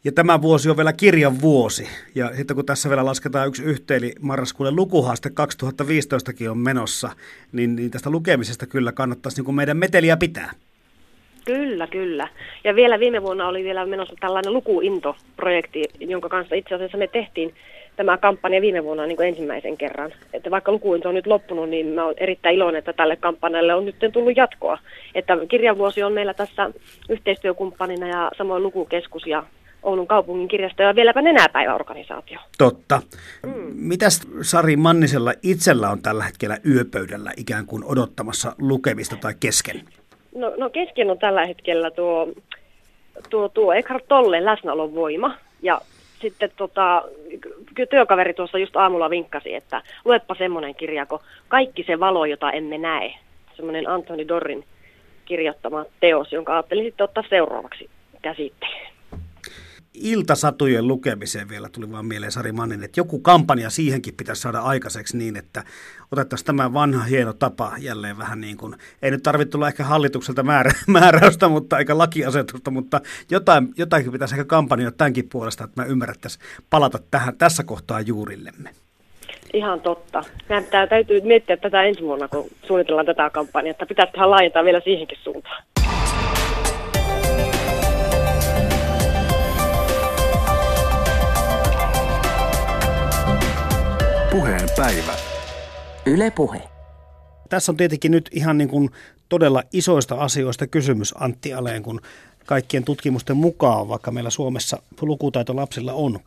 [0.08, 1.88] Ja tämä vuosi on vielä kirjan vuosi.
[2.16, 7.10] Ja sitten kun tässä vielä lasketaan yksi yhteen, marraskuuden lukuhaaste 2015kin on menossa,
[7.52, 10.52] niin, niin tästä lukemisesta kyllä kannattaisi niin kuin meidän meteliä pitää.
[11.46, 12.28] Kyllä, kyllä.
[12.64, 17.54] Ja vielä viime vuonna oli vielä menossa tällainen lukuinto-projekti, jonka kanssa itse asiassa me tehtiin
[17.96, 20.12] tämä kampanja viime vuonna niin kuin ensimmäisen kerran.
[20.34, 23.86] Että vaikka lukuinto on nyt loppunut, niin mä olen erittäin iloinen, että tälle kampanjalle on
[23.86, 24.78] nyt tullut jatkoa.
[25.16, 26.72] Että kirjanvuosi on meillä tässä
[27.10, 29.44] yhteistyökumppanina ja samoin lukukeskus ja
[29.84, 32.40] Oulun kaupungin kirjasto ja vieläpä nenäpäiväorganisaatio.
[32.58, 33.02] Totta.
[33.44, 33.52] Mm.
[33.74, 39.82] Mitäs Sari Mannisella itsellä on tällä hetkellä yöpöydällä ikään kuin odottamassa lukemista tai kesken?
[40.36, 42.28] No, no kesken on tällä hetkellä tuo,
[43.30, 45.38] tuo, tuo Eckhart Tolle läsnäolon voima.
[45.62, 45.82] Ja
[46.22, 47.04] sitten tota,
[47.90, 52.78] työkaveri tuossa just aamulla vinkkasi, että luepa semmoinen kirja, kun Kaikki se valo, jota emme
[52.78, 53.14] näe.
[53.56, 54.66] Semmoinen Anthony Dorrin
[55.26, 57.90] kirjoittama teos, jonka ajattelin sitten ottaa seuraavaksi
[58.22, 58.97] käsittelyyn
[60.02, 65.18] iltasatujen lukemiseen vielä tuli vaan mieleen Sari Mannin, että joku kampanja siihenkin pitäisi saada aikaiseksi
[65.18, 65.64] niin, että
[66.12, 70.44] otettaisiin tämä vanha hieno tapa jälleen vähän niin kuin, ei nyt tarvitse tulla ehkä hallitukselta
[70.44, 75.90] määrä, määräystä, mutta eikä lakiasetusta, mutta jotain, jotakin pitäisi ehkä kampanjoida tämänkin puolesta, että me
[75.90, 78.70] ymmärrettäisiin palata tähän tässä kohtaa juurillemme.
[79.54, 80.24] Ihan totta.
[80.50, 85.18] Meidän täytyy miettiä tätä ensi vuonna, kun suunnitellaan tätä kampanjaa, että pitäisiköhän laajentaa vielä siihenkin
[85.24, 85.64] suuntaan.
[94.38, 95.14] Puheen päivä.
[96.06, 96.62] Yle Puhe.
[97.50, 98.90] Tässä on tietenkin nyt ihan niin kuin
[99.30, 102.02] todella isoista asioista kysymys Antti Aleen, kun
[102.46, 106.20] kaikkien tutkimusten mukaan, vaikka meillä Suomessa lukutaito lapsilla on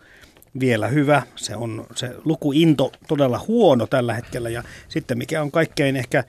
[0.61, 5.97] vielä hyvä, se on se lukuinto todella huono tällä hetkellä ja sitten mikä on kaikkein
[5.97, 6.25] ehkä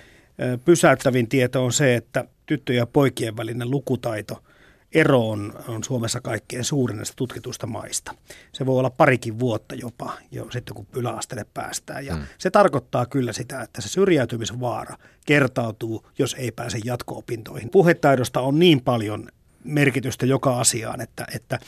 [0.65, 4.41] pysäyttävin tieto on se, että tyttöjen ja poikien välinen lukutaito–
[4.93, 8.15] ero on, on Suomessa kaikkein suurin näistä tutkitusta maista.
[8.53, 12.05] Se voi olla parikin vuotta jopa jo sitten, kun yläasteelle päästään.
[12.05, 12.21] Ja mm.
[12.37, 17.69] se tarkoittaa kyllä sitä, että se syrjäytymisvaara kertautuu, jos ei pääse jatko-opintoihin.
[17.69, 19.27] Puhetaidosta on niin paljon
[19.63, 21.59] merkitystä joka asiaan, että, että,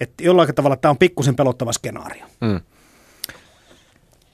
[0.00, 2.26] että jollain tavalla tämä on pikkusen pelottava skenaario.
[2.40, 2.60] Mm.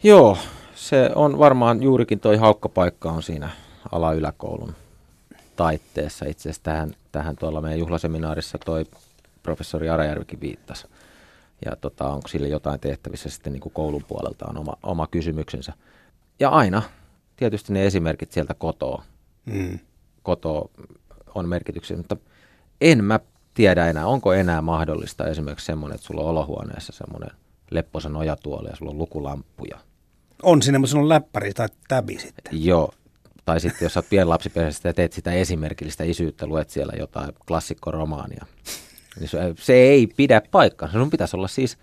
[0.03, 0.39] Joo,
[0.75, 3.51] se on varmaan juurikin toi haukkapaikka on siinä
[3.93, 4.75] ala-yläkoulun
[5.57, 6.27] taitteessa.
[6.27, 8.85] Itse asiassa tähän, tähän tuolla meidän juhlaseminaarissa toi
[9.43, 10.87] professori Arajärvikin viittasi.
[11.65, 15.73] Ja tota, onko sille jotain tehtävissä sitten niin kuin koulun puolelta on oma, oma kysymyksensä.
[16.41, 16.83] Ja aina
[17.37, 19.05] tietysti ne esimerkit sieltä kotoa.
[19.45, 19.79] Mm.
[20.23, 20.69] Kotoa
[21.35, 22.17] on merkityksiä, mutta
[22.81, 23.21] en mä
[23.55, 27.31] tiedä enää, onko enää mahdollista esimerkiksi semmoinen, että sulla on olohuoneessa semmoinen
[27.71, 29.79] lepposa nojatuoli ja sulla on lukulamppuja.
[30.43, 32.65] On siinä, mutta on läppäri tai täbi sitten.
[32.65, 32.93] Joo,
[33.45, 38.47] tai sitten jos olet pienlapsiperheestä ja teet sitä esimerkillistä isyyttä, luet siellä jotain klassikkoromaania,
[39.21, 40.93] niin se, se ei pidä paikkaa.
[40.93, 41.79] Sun pitäisi olla siis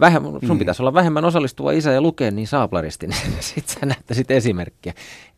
[0.00, 0.58] vähemmän, sun mm.
[0.58, 4.94] pitäisi olla vähemmän osallistuva isä ja lukea niin saaplaristi, niin sitten sä näyttäisit esimerkkiä.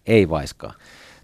[0.06, 0.74] Ei vaiskaan.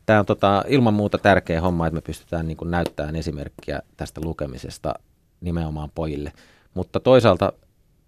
[0.07, 4.95] Tämä on tota, ilman muuta tärkeä homma, että me pystytään niin näyttämään esimerkkiä tästä lukemisesta
[5.41, 6.33] nimenomaan pojille.
[6.75, 7.53] Mutta toisaalta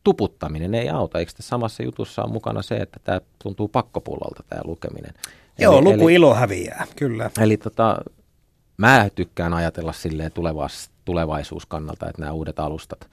[0.05, 1.19] tuputtaminen ei auta.
[1.19, 5.15] Eikö tässä samassa jutussa on mukana se, että tämä tuntuu pakkopullolta tämä lukeminen?
[5.59, 7.31] Joo, eli, luku ilo häviää, kyllä.
[7.41, 7.97] Eli tota,
[8.77, 13.09] mä tykkään ajatella silleen tulevas, tulevaisuuskannalta, että nämä uudet alustat,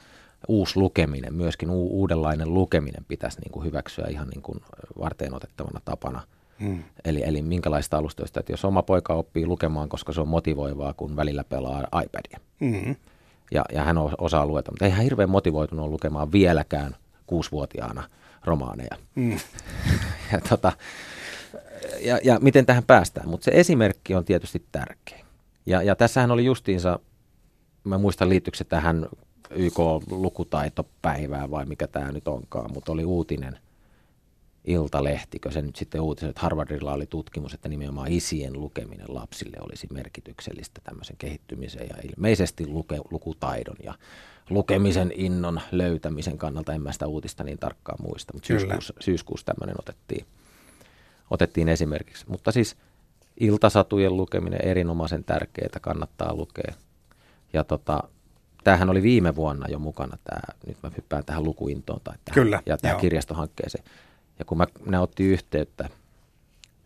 [0.47, 4.61] uusi lukeminen, myöskin u- uudenlainen lukeminen pitäisi niin kuin hyväksyä ihan niin kuin
[4.99, 6.21] varteen otettavana tapana.
[6.59, 6.83] Hmm.
[7.05, 11.15] Eli, eli minkälaista alustoista, että jos oma poika oppii lukemaan, koska se on motivoivaa, kun
[11.15, 12.39] välillä pelaa iPadia.
[12.59, 12.95] Hmm.
[13.51, 16.95] Ja, ja hän osaa lueta, mutta ei hän hirveän motivoitunut lukemaan vieläkään
[17.27, 18.03] kuusivuotiaana
[18.45, 18.97] romaaneja.
[19.15, 19.39] Hmm.
[20.31, 20.71] ja, tota,
[21.99, 25.25] ja, ja miten tähän päästään, mutta se esimerkki on tietysti tärkeä.
[25.65, 26.99] Ja, ja tässähän oli justiinsa,
[27.83, 29.09] mä muistan liittyykö se tähän
[29.49, 33.59] YK-lukutaitopäivään vai mikä tämä nyt onkaan, mutta oli uutinen
[34.65, 39.87] Iltalehtikö se nyt sitten uutiset, että Harvardilla oli tutkimus, että nimenomaan isien lukeminen lapsille olisi
[39.93, 43.93] merkityksellistä tämmöisen kehittymisen ja ilmeisesti luke, lukutaidon ja
[44.49, 46.73] lukemisen innon löytämisen kannalta.
[46.73, 50.25] En mä sitä uutista niin tarkkaan muista, mutta syyskuussa, syyskuussa tämmöinen otettiin,
[51.31, 52.25] otettiin esimerkiksi.
[52.29, 52.75] Mutta siis–
[53.41, 56.73] iltasatujen lukeminen erinomaisen tärkeää, kannattaa lukea.
[57.53, 58.03] Ja tota,
[58.63, 62.61] tämähän oli viime vuonna jo mukana, tämä, nyt mä hyppään tähän lukuintoon tai tähän, Kyllä,
[62.65, 63.83] ja tähän kirjastohankkeeseen.
[64.39, 65.89] Ja kun mä, ne otti yhteyttä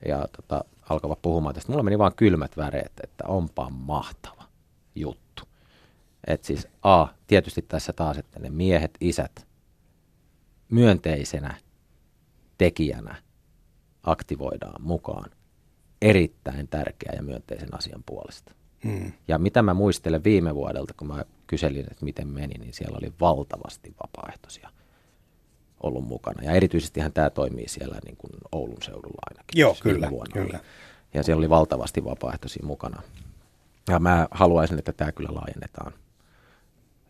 [0.07, 4.43] ja tota, alkavat puhumaan tästä, mulla meni vaan kylmät väreet, että onpa mahtava
[4.95, 5.43] juttu.
[6.27, 9.47] Et siis A, tietysti tässä taas, että ne miehet, isät
[10.69, 11.55] myönteisenä
[12.57, 13.15] tekijänä
[14.05, 15.31] aktivoidaan mukaan
[16.01, 18.53] erittäin tärkeä ja myönteisen asian puolesta.
[18.83, 19.11] Hmm.
[19.27, 23.13] Ja mitä mä muistelen viime vuodelta, kun mä kyselin, että miten meni, niin siellä oli
[23.21, 24.69] valtavasti vapaaehtoisia
[25.83, 26.43] ollut mukana.
[26.43, 29.59] Ja erityisesti tämä toimii siellä niin kuin Oulun seudulla ainakin.
[29.59, 30.59] Joo, kyllä, vuonna kyllä.
[31.13, 33.01] Ja siellä oli valtavasti vapaaehtoisia mukana.
[33.89, 35.93] Ja mä haluaisin, että tämä kyllä laajennetaan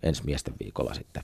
[0.04, 1.24] ensi miesten viikolla sitten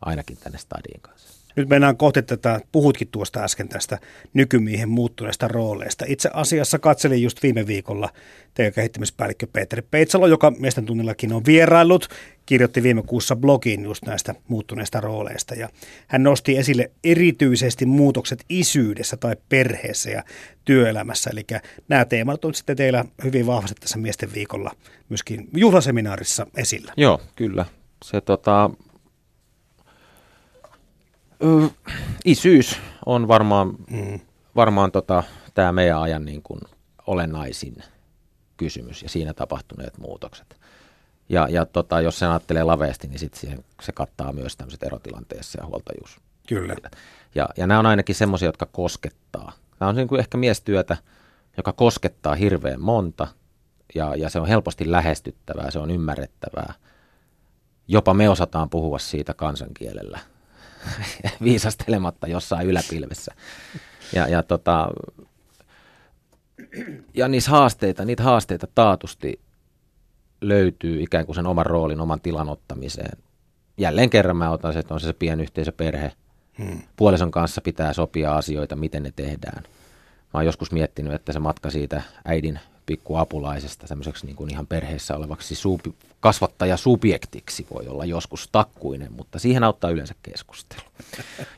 [0.00, 1.41] ainakin tänne stadiin kanssa.
[1.56, 3.98] Nyt mennään kohti tätä, puhutkin tuosta äsken tästä
[4.34, 6.04] nykymiehen muuttuneesta rooleista.
[6.08, 8.08] Itse asiassa katselin just viime viikolla
[8.54, 12.08] teidän kehittämispäällikkö Peter Peitsalo, joka miesten tunnillakin on vieraillut,
[12.46, 15.54] kirjoitti viime kuussa blogin just näistä muuttuneista rooleista.
[15.54, 15.68] Ja
[16.06, 20.24] hän nosti esille erityisesti muutokset isyydessä tai perheessä ja
[20.64, 21.30] työelämässä.
[21.30, 21.46] Eli
[21.88, 24.70] nämä teemat on sitten teillä hyvin vahvasti tässä miesten viikolla
[25.08, 26.92] myöskin juhlaseminaarissa esillä.
[26.96, 27.64] Joo, kyllä.
[28.04, 28.70] Se tota,
[32.24, 34.20] isyys on varmaan, mm.
[34.56, 35.22] varmaan tota,
[35.54, 36.60] tämä meidän ajan niin kuin
[37.06, 37.76] olennaisin
[38.56, 40.56] kysymys ja siinä tapahtuneet muutokset.
[41.28, 45.58] Ja, ja tota, jos sen ajattelee laveasti, niin sit siihen, se kattaa myös tämmöiset erotilanteessa
[45.60, 46.20] ja huoltajuus.
[46.48, 46.74] Kyllä.
[47.34, 49.52] Ja, ja nämä on ainakin semmoisia, jotka koskettaa.
[49.80, 50.96] Nämä on niin kuin ehkä miestyötä,
[51.56, 53.28] joka koskettaa hirveän monta
[53.94, 56.74] ja, ja se on helposti lähestyttävää, se on ymmärrettävää.
[57.88, 60.18] Jopa me osataan puhua siitä kansankielellä
[61.44, 63.34] viisastelematta jossain yläpilvessä.
[64.12, 64.88] Ja, ja, tota,
[67.14, 69.40] ja niissä haasteita, niitä haasteita taatusti
[70.40, 73.18] löytyy ikään kuin sen oman roolin, oman tilan ottamiseen.
[73.76, 76.12] Jälleen kerran mä otan se, että on se, se pienyhteisö, perhe.
[76.58, 76.82] Hmm.
[76.96, 79.62] Puolison kanssa pitää sopia asioita, miten ne tehdään.
[80.34, 85.16] Mä oon joskus miettinyt, että se matka siitä äidin pikkuapulaisesta semmoiseksi niin kuin ihan perheessä
[85.16, 90.82] olevaksi suupi, kasvattaja-subjektiksi voi olla joskus takkuinen, mutta siihen auttaa yleensä keskustelu.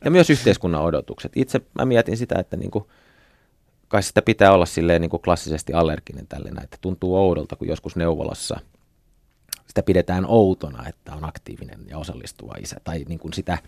[0.05, 1.33] Ja myös yhteiskunnan odotukset.
[1.37, 2.85] Itse mä mietin sitä, että niin kuin,
[3.89, 7.97] kai sitä pitää olla silleen niin kuin klassisesti allerginen tälle että tuntuu oudolta, kun joskus
[7.97, 8.61] neuvolassa
[9.67, 13.59] sitä pidetään outona, että on aktiivinen ja osallistuva isä, tai niin kuin sitä,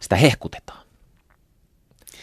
[0.00, 0.86] sitä hehkutetaan.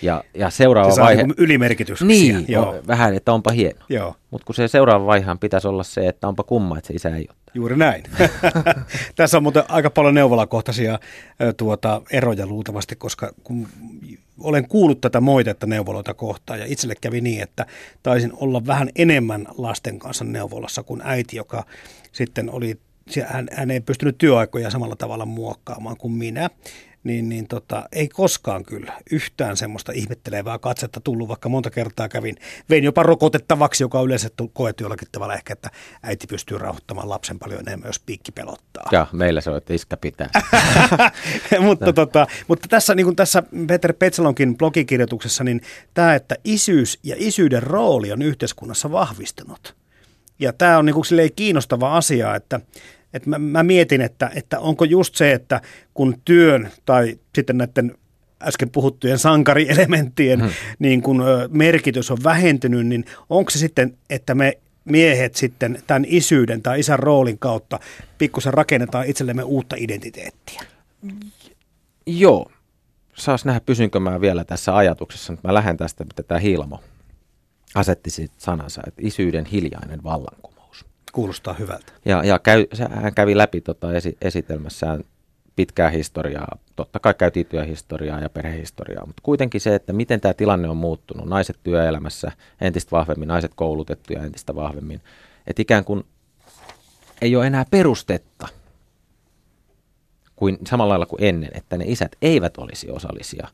[0.01, 1.23] Ja, ja seuraava se vaihe...
[1.23, 2.01] Niin ylimerkitys.
[2.01, 2.75] Niin, Joo.
[2.88, 3.79] vähän, että onpa hieno.
[4.31, 7.27] Mutta kun se seuraava vaihehan pitäisi olla se, että onpa kumma, että se isä ei
[7.29, 7.38] ole.
[7.53, 8.03] Juuri näin.
[9.15, 10.99] Tässä on muuten aika paljon neuvolakohtaisia
[11.57, 13.67] tuota, eroja luultavasti, koska kun
[14.39, 17.65] olen kuullut tätä moitetta neuvoloita kohtaan ja itselle kävi niin, että
[18.03, 21.65] taisin olla vähän enemmän lasten kanssa neuvolassa kuin äiti, joka
[22.12, 22.77] sitten oli
[23.25, 26.49] hän, hän ei pystynyt työaikoja samalla tavalla muokkaamaan kuin minä
[27.03, 32.35] niin, niin tota, ei koskaan kyllä yhtään semmoista ihmettelevää katsetta tullut, vaikka monta kertaa kävin.
[32.69, 35.69] Vein jopa rokotettavaksi, joka on yleensä koettu jollakin tavalla ehkä, että
[36.03, 38.89] äiti pystyy rauhoittamaan lapsen paljon enemmän, jos piikki pelottaa.
[38.91, 40.29] Ja meillä se on, että iskä pitää.
[41.59, 45.62] mutta, tota, mutta tässä, niin kuin tässä Peter Petsalonkin blogikirjoituksessa, niin
[45.93, 49.75] tämä, että isyys ja isyyden rooli on yhteiskunnassa vahvistunut.
[50.39, 52.59] Ja tämä on niin kuin kiinnostava asia, että
[53.13, 55.62] et mä, mä mietin, että, että onko just se, että
[55.93, 57.95] kun työn tai sitten näiden
[58.41, 60.50] äsken puhuttujen sankarielementtien hmm.
[60.80, 66.62] niin kun, merkitys on vähentynyt, niin onko se sitten, että me miehet sitten tämän isyyden
[66.62, 67.80] tai isän roolin kautta
[68.17, 70.62] pikkusen rakennetaan itsellemme uutta identiteettiä?
[72.06, 72.52] Joo,
[73.15, 76.80] saas nähdä, pysynkö mä vielä tässä ajatuksessa, mutta mä lähden tästä, mitä tämä Hilmo
[77.76, 80.59] asetti sanansa, että isyyden hiljainen vallankumous.
[81.12, 81.93] Kuulostaa hyvältä.
[82.06, 85.04] Ja, ja käy, hän kävi läpi tota esi, esitelmässään
[85.56, 86.58] pitkää historiaa.
[86.76, 91.28] Totta kai käytiin työhistoriaa ja perhehistoriaa, mutta kuitenkin se, että miten tämä tilanne on muuttunut.
[91.28, 95.02] Naiset työelämässä entistä vahvemmin, naiset koulutettuja entistä vahvemmin.
[95.48, 96.04] Että ikään kuin
[97.22, 98.48] ei ole enää perustetta
[100.36, 103.48] kuin samalla lailla kuin ennen, että ne isät eivät olisi osallisia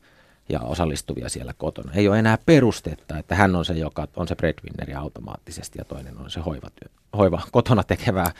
[0.48, 1.92] ja osallistuvia siellä kotona.
[1.92, 6.18] Ei ole enää perustetta, että hän on se, joka on se breadwinneri automaattisesti ja toinen
[6.18, 8.30] on se hoivatyö, hoiva, kotona tekevää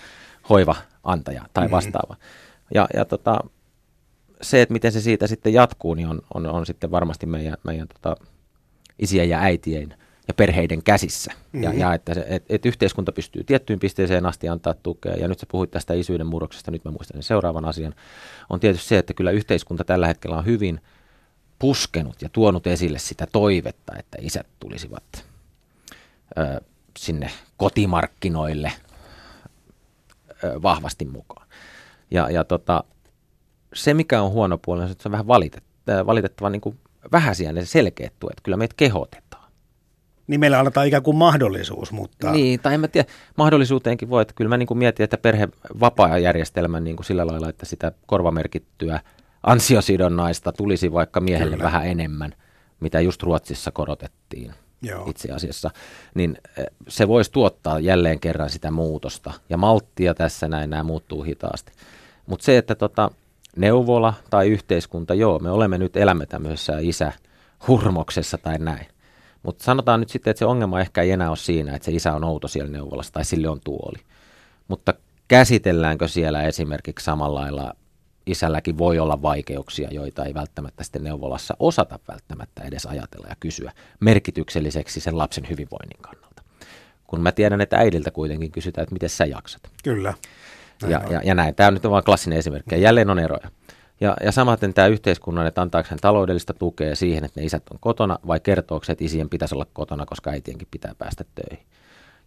[0.49, 1.77] hoiva-antaja tai mm-hmm.
[1.77, 2.15] vastaava.
[2.15, 2.71] Mm-hmm.
[2.75, 3.41] Ja, ja tota,
[4.43, 7.89] se, että miten se siitä sitten jatkuu, niin on, on, on sitten varmasti meidän, meidän
[7.89, 8.17] tota,
[8.99, 9.95] isien ja äitien
[10.29, 11.33] ja perheiden käsissä.
[11.33, 11.63] Mm-hmm.
[11.63, 15.15] Ja, ja että, se, et, et yhteiskunta pystyy tiettyyn pisteeseen asti antaa tukea.
[15.15, 17.95] Ja nyt sä puhuit tästä isyyden murroksesta, nyt mä muistan sen seuraavan asian.
[18.51, 20.81] On tietysti se, että kyllä yhteiskunta tällä hetkellä on hyvin
[21.59, 25.27] puskenut ja tuonut esille sitä toivetta, että isät tulisivat
[26.39, 26.61] ö,
[26.99, 28.73] sinne kotimarkkinoille
[30.45, 31.47] ö, vahvasti mukaan.
[32.11, 32.85] Ja, ja tota,
[33.75, 36.79] se, mikä on huono puoli, on, että se on vähän valitettava, valitettava niin kuin
[37.13, 38.41] vähäisiä ne selkeät tuet.
[38.43, 39.47] Kyllä meitä kehotetaan.
[40.27, 42.33] Niin meillä annetaan ikään kuin mahdollisuus, mutta...
[42.33, 46.85] Niin, tai en mä tiedä, mahdollisuuteenkin voi, että kyllä mä niin kuin mietin, että perhevapaa-järjestelmän
[46.85, 49.01] niin kuin sillä lailla, että sitä korvamerkittyä
[49.47, 51.65] ansiosidonnaista tulisi vaikka miehelle kyllä.
[51.65, 52.35] vähän enemmän,
[52.81, 54.55] mitä just Ruotsissa korotettiin.
[54.83, 55.05] Joo.
[55.07, 55.71] itse asiassa,
[56.15, 59.33] niin eh, se voisi tuottaa jälleen kerran sitä muutosta.
[59.49, 61.73] Ja malttia tässä näin, nämä muuttuu hitaasti.
[62.27, 63.11] Mutta se, että tota,
[63.57, 68.87] neuvola tai yhteiskunta, joo, me olemme nyt elämme tämmöisessä isähurmoksessa tai näin.
[69.43, 72.13] Mutta sanotaan nyt sitten, että se ongelma ehkä ei enää ole siinä, että se isä
[72.13, 73.99] on outo siellä neuvolassa tai sille on tuoli.
[74.69, 74.95] Mutta
[75.29, 77.75] käsitelläänkö siellä esimerkiksi samalla lailla
[78.27, 83.73] isälläkin voi olla vaikeuksia, joita ei välttämättä sitten neuvolassa osata välttämättä edes ajatella ja kysyä
[84.01, 86.43] merkitykselliseksi sen lapsen hyvinvoinnin kannalta.
[87.07, 89.63] Kun mä tiedän, että äidiltä kuitenkin kysytään, että miten sä jaksat.
[89.85, 90.15] Kyllä.
[90.89, 91.55] Ja, ja, ja näin.
[91.55, 92.75] Tämä on nyt vain klassinen esimerkki.
[92.75, 93.51] Ja jälleen on eroja.
[94.01, 97.79] Ja, ja samaten tämä yhteiskunnan, että antaako hän taloudellista tukea siihen, että ne isät on
[97.81, 101.67] kotona, vai kertooko että isien pitäisi olla kotona, koska äitienkin pitää päästä töihin.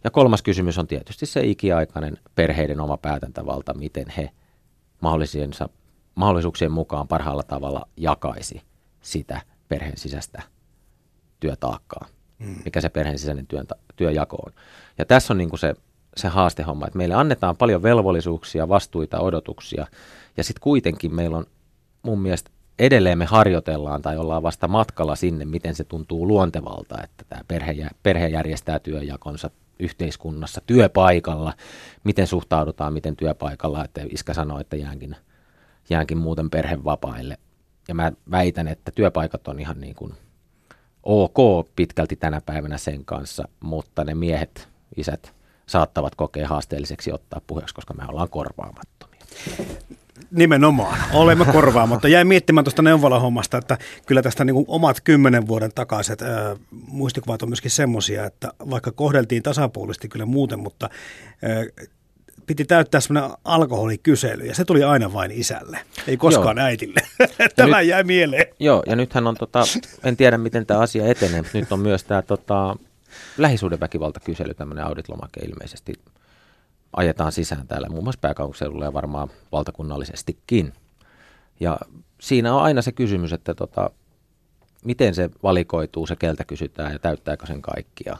[0.04, 4.30] Ja kolmas kysymys on tietysti se ikiaikainen perheiden oma päätäntävalta, miten he
[6.14, 8.62] mahdollisuuksien mukaan parhaalla tavalla jakaisi
[9.02, 10.42] sitä perheen sisäistä
[11.40, 12.06] työtaakkaa,
[12.38, 12.56] mm.
[12.64, 14.52] mikä se perheen sisäinen työn, työjako on.
[14.98, 15.74] Ja tässä on niin kuin se
[16.16, 19.86] se haastehomma, että meille annetaan paljon velvollisuuksia, vastuita, odotuksia,
[20.36, 21.46] ja sitten kuitenkin meillä on
[22.02, 27.24] mun mielestä edelleen me harjoitellaan tai ollaan vasta matkalla sinne, miten se tuntuu luontevalta, että
[27.28, 31.52] tämä perhe, perhe järjestää työjakonsa yhteiskunnassa, työpaikalla,
[32.04, 35.16] miten suhtaudutaan, miten työpaikalla, että iskä sanoo, että jäänkin,
[35.90, 37.38] jäänkin muuten perhevapaille.
[37.88, 40.12] Ja mä väitän, että työpaikat on ihan niin kuin
[41.02, 45.34] ok pitkälti tänä päivänä sen kanssa, mutta ne miehet, isät,
[45.66, 49.20] saattavat kokea haasteelliseksi ottaa puheeksi, koska me ollaan korvaamattomia.
[50.30, 52.08] Nimenomaan, olemme korvaamatta.
[52.08, 57.48] Jäin miettimään tuosta neuvolahommasta, että kyllä tästä niin omat kymmenen vuoden takaiset ää, muistikuvat on
[57.48, 60.90] myöskin semmoisia, että vaikka kohdeltiin tasapuolisesti kyllä muuten, mutta
[61.42, 61.86] ää,
[62.50, 66.66] piti täyttää semmoinen alkoholikysely ja se tuli aina vain isälle, ei koskaan joo.
[66.66, 67.00] äitille.
[67.56, 68.46] Tämä nyt, jäi mieleen.
[68.58, 69.62] Joo, ja nythän on, tota,
[70.04, 72.76] en tiedä miten tämä asia etenee, mutta nyt on myös tämä tota,
[73.38, 75.92] lähisuhdeväkivaltakysely, tämmöinen auditlomake ilmeisesti
[76.96, 80.72] ajetaan sisään täällä muun muassa pääkaupunkiseudulla ja varmaan valtakunnallisestikin.
[81.60, 81.78] Ja
[82.20, 83.90] siinä on aina se kysymys, että tota,
[84.84, 88.16] miten se valikoituu, se keltä kysytään ja täyttääkö sen kaikkia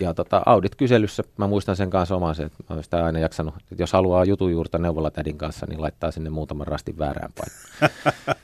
[0.00, 3.82] ja tota, Audit-kyselyssä, mä muistan sen kanssa oman sen, että mä sitä aina jaksanut, että
[3.82, 7.90] jos haluaa jutun juurta neuvolatädin kanssa, niin laittaa sinne muutaman rastin väärään paikkaan.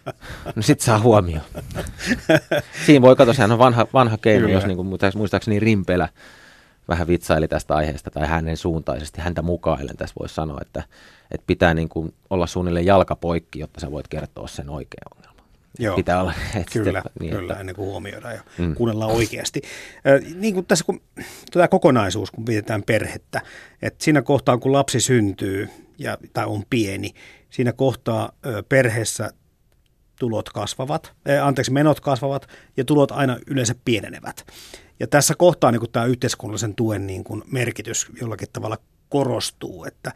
[0.57, 1.45] no sit saa huomioon.
[2.87, 4.55] Siinä voi katsoa, sehän on vanha, vanha keino, Kyllä.
[4.55, 6.09] jos niin kuin, muistaakseni Rimpelä
[6.89, 10.83] vähän vitsaili tästä aiheesta tai hänen suuntaisesti, häntä mukaillen tässä voisi sanoa, että,
[11.31, 15.20] että pitää niin kuin olla suunnilleen jalkapoikki, jotta sä voit kertoa sen ongelman.
[15.81, 16.33] Joo, pitää olla.
[16.61, 17.61] Että kyllä, niin, kyllä että...
[17.61, 18.75] ennen kuin huomioidaan ja mm.
[18.75, 19.63] kuunnellaan oikeasti.
[20.35, 21.01] Niin kuin tässä kun
[21.51, 23.41] tämä kokonaisuus, kun pidetään perhettä,
[23.83, 27.15] että siinä kohtaa kun lapsi syntyy ja, tai on pieni,
[27.51, 28.33] siinä kohtaa
[28.69, 29.31] perheessä
[30.21, 34.47] tulot kasvavat, äh, anteeksi, menot kasvavat ja tulot aina yleensä pienenevät.
[35.01, 38.79] Ja tässä kohtaa niin kuin tämä yhteiskunnallisen tuen niin kuin merkitys jollakin tavalla
[39.11, 40.13] korostuu, että,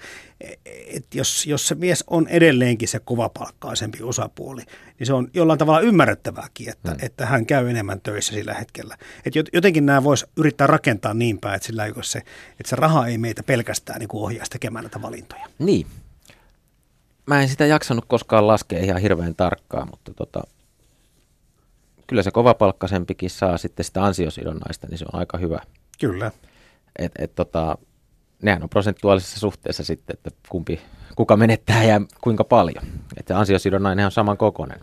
[0.87, 4.63] että jos, jos se mies on edelleenkin se kovapalkkaisempi osapuoli,
[4.99, 6.99] niin se on jollain tavalla ymmärrettävääkin, että, hmm.
[7.03, 8.97] että hän käy enemmän töissä sillä hetkellä.
[9.27, 12.19] Että jotenkin nämä voisi yrittää rakentaa niin päin, että, sillä se,
[12.51, 15.47] että se raha ei meitä pelkästään niin ohjaisi tekemään näitä valintoja.
[15.59, 15.87] Niin.
[17.27, 20.43] mä en sitä jaksanut koskaan laskea ihan hirveän tarkkaan, mutta tota,
[22.07, 25.59] kyllä se kovapalkkaisempikin saa sitten sitä ansiosidonnaista, niin se on aika hyvä.
[26.01, 26.31] Kyllä.
[26.99, 27.79] Et, et tota,
[28.45, 30.81] nehän on prosentuaalisessa suhteessa sitten, että kumpi,
[31.17, 32.85] kuka menettää ja kuinka paljon.
[33.17, 34.81] Että ansiosidonnainen on saman kokoinen.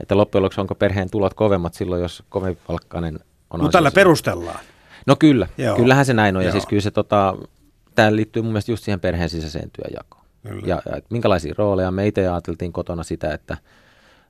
[0.00, 3.18] Että loppujen lopuksi onko perheen tulot kovemmat silloin, jos kovempalkkainen
[3.50, 4.60] on No tällä perustellaan.
[5.06, 5.76] No kyllä, Joo.
[5.76, 6.42] kyllähän se näin on.
[6.42, 6.52] Ja Joo.
[6.52, 7.36] siis kyllä se, tota,
[7.94, 10.24] tämä liittyy mun mielestä just siihen perheen sisäiseen työjakoon.
[10.42, 10.66] Kyllä.
[10.66, 11.90] Ja, ja että minkälaisia rooleja.
[11.90, 13.56] Me itse ajateltiin kotona sitä, että,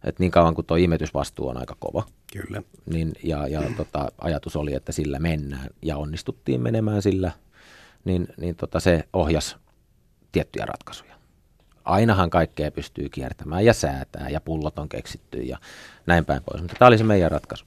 [0.04, 2.62] että niin kauan kuin tuo imetysvastuu on aika kova, Kyllä.
[2.86, 7.32] niin, ja, ja tota, ajatus oli, että sillä mennään ja onnistuttiin menemään sillä,
[8.04, 9.56] niin, niin tota, se ohjas
[10.32, 11.14] tiettyjä ratkaisuja.
[11.84, 15.58] Ainahan kaikkea pystyy kiertämään ja säätää ja pullot on keksitty ja
[16.06, 17.64] näin päin pois, mutta tämä oli se meidän ratkaisu.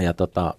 [0.00, 0.54] Ja tota,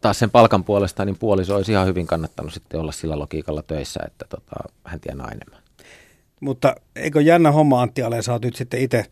[0.00, 4.00] taas sen palkan puolesta, niin puoliso olisi ihan hyvin kannattanut sitten olla sillä logiikalla töissä,
[4.06, 5.62] että tota, hän tienaa enemmän.
[6.40, 9.04] Mutta eikö jännä homma Antti Ale, sä oot nyt sitten itse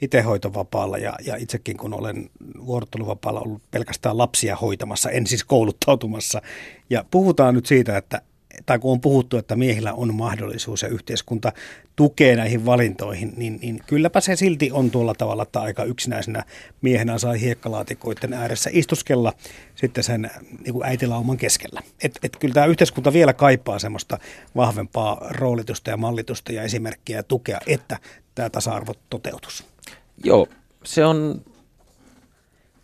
[0.00, 2.30] itse hoitovapaalla ja, ja itsekin kun olen
[2.66, 6.42] vuorotteluvapaalla ollut pelkästään lapsia hoitamassa, en siis kouluttautumassa.
[6.90, 8.20] Ja puhutaan nyt siitä, että
[8.66, 11.52] tai kun on puhuttu, että miehillä on mahdollisuus ja yhteiskunta
[11.96, 16.44] tukee näihin valintoihin, niin, niin kylläpä se silti on tuolla tavalla, että aika yksinäisenä
[16.82, 19.32] miehenä saa hiekkalaatikoiden ääressä istuskella
[19.74, 20.30] sitten sen
[20.64, 21.82] niin kuin äitilauman keskellä.
[22.02, 24.18] Et, et kyllä tämä yhteiskunta vielä kaipaa semmoista
[24.56, 27.98] vahvempaa roolitusta ja mallitusta ja esimerkkiä ja tukea, että
[28.34, 29.75] tämä tasa-arvo toteutus.
[30.24, 30.48] Joo,
[30.84, 31.44] se on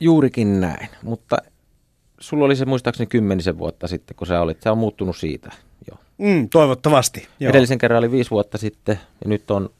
[0.01, 1.37] juurikin näin, mutta
[2.21, 4.63] sulla oli se muistaakseni kymmenisen vuotta sitten, kun sä olit.
[4.63, 5.53] Se on muuttunut siitä
[5.91, 5.99] jo.
[6.19, 7.29] Mm, toivottavasti.
[7.41, 7.51] Joo.
[7.51, 9.71] Edellisen kerran oli viisi vuotta sitten ja nyt on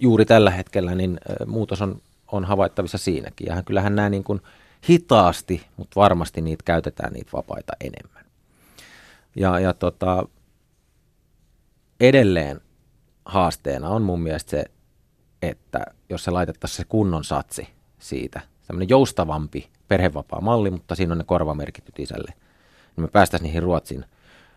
[0.00, 3.46] juuri tällä hetkellä, niin muutos on, on havaittavissa siinäkin.
[3.46, 4.40] Ja kyllähän nämä niin kuin
[4.88, 8.24] hitaasti, mutta varmasti niitä käytetään niitä vapaita enemmän.
[9.36, 10.28] Ja, ja tota,
[12.00, 12.60] edelleen
[13.24, 14.64] haasteena on mun mielestä se,
[15.42, 17.68] että jos se laitettaisiin se kunnon satsi
[17.98, 22.32] siitä, tämmöinen joustavampi perhevapaa-malli, mutta siinä on ne korvamerkityt isälle,
[22.96, 24.04] niin me päästäisiin niihin Ruotsin,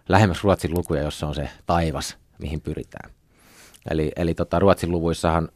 [0.09, 3.11] lähemmäs Ruotsin lukuja, jossa on se taivas, mihin pyritään.
[3.89, 5.49] Eli, eli tota, Ruotsin luvuissahan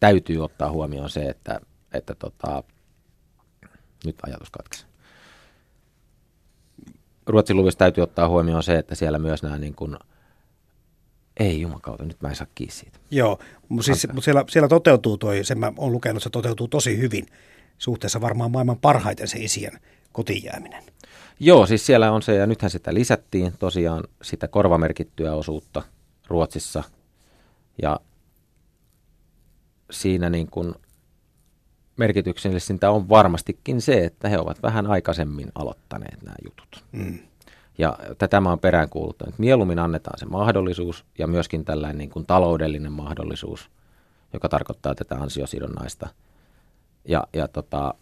[0.00, 1.60] täytyy ottaa huomioon se, että,
[1.92, 2.62] että tota,
[4.04, 4.86] nyt ajatus katkesi.
[7.26, 9.96] Ruotsin luvuissa täytyy ottaa huomioon se, että siellä myös nämä niin kuin,
[11.36, 12.98] ei jumakauta, nyt mä en saa kiinni siitä.
[13.10, 13.38] Joo,
[13.68, 17.26] mutta siis, mut siellä, siellä toteutuu toi, sen mä oon lukenut, se toteutuu tosi hyvin.
[17.78, 19.80] Suhteessa varmaan maailman parhaiten se isien
[20.12, 20.82] kotiin jääminen.
[21.40, 25.82] Joo, siis siellä on se, ja nythän sitä lisättiin tosiaan sitä korvamerkittyä osuutta
[26.28, 26.84] Ruotsissa.
[27.82, 28.00] Ja
[29.90, 30.74] siinä niin kuin
[31.96, 36.84] merkityksellisintä on varmastikin se, että he ovat vähän aikaisemmin aloittaneet nämä jutut.
[36.92, 37.18] Mm.
[37.80, 39.38] Ja tätä mä oon peräänkuuluttanut.
[39.38, 43.70] Mieluummin annetaan se mahdollisuus ja myöskin tällainen niin kuin taloudellinen mahdollisuus,
[44.32, 46.08] joka tarkoittaa tätä ansiosidonnaista.
[47.04, 47.94] Ja, ja tota,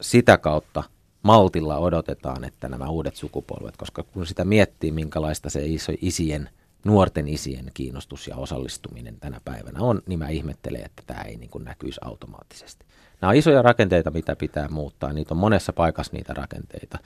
[0.00, 0.82] sitä kautta
[1.22, 6.50] maltilla odotetaan, että nämä uudet sukupolvet, koska kun sitä miettii, minkälaista se iso isien,
[6.84, 11.50] nuorten isien kiinnostus ja osallistuminen tänä päivänä on, niin mä ihmettelen, että tämä ei niin
[11.50, 12.84] kuin näkyisi automaattisesti.
[13.20, 15.12] Nämä on isoja rakenteita, mitä pitää muuttaa.
[15.12, 16.98] Niitä on monessa paikassa niitä rakenteita.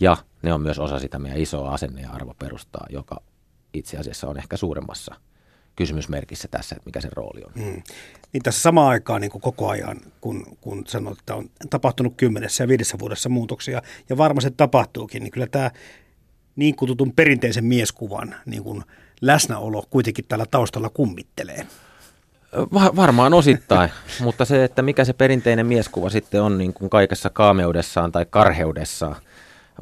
[0.00, 3.22] Ja ne on myös osa sitä meidän isoa asenne- ja arvoperustaa, joka
[3.74, 5.14] itse asiassa on ehkä suuremmassa
[5.76, 7.52] kysymysmerkissä tässä, että mikä se rooli on.
[7.54, 7.82] Mm.
[8.32, 12.64] Niin tässä samaan aikaan niin kuin koko ajan, kun, kun sanoit, että on tapahtunut kymmenessä
[12.64, 15.70] ja viidessä vuodessa muutoksia, ja varmasti tapahtuukin, niin kyllä tämä
[16.56, 18.82] niin kutsutun perinteisen mieskuvan niin kuin
[19.20, 21.66] läsnäolo kuitenkin täällä taustalla kummittelee.
[22.74, 23.90] Va- varmaan osittain,
[24.24, 29.16] mutta se, että mikä se perinteinen mieskuva sitten on niin kuin kaikessa kaameudessaan tai karheudessaan,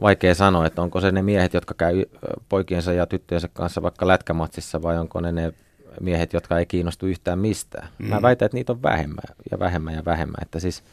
[0.03, 2.05] vaikea sanoa, että onko se ne miehet, jotka käy
[2.49, 5.53] poikiensa ja tyttöjensä kanssa vaikka lätkämatsissa vai onko ne ne
[6.01, 7.89] miehet, jotka ei kiinnostu yhtään mistään.
[7.99, 8.09] Mm.
[8.09, 10.43] Mä väitän, että niitä on vähemmän ja vähemmän ja vähemmän.
[10.43, 10.85] Että siis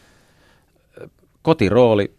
[1.42, 2.16] kotirooli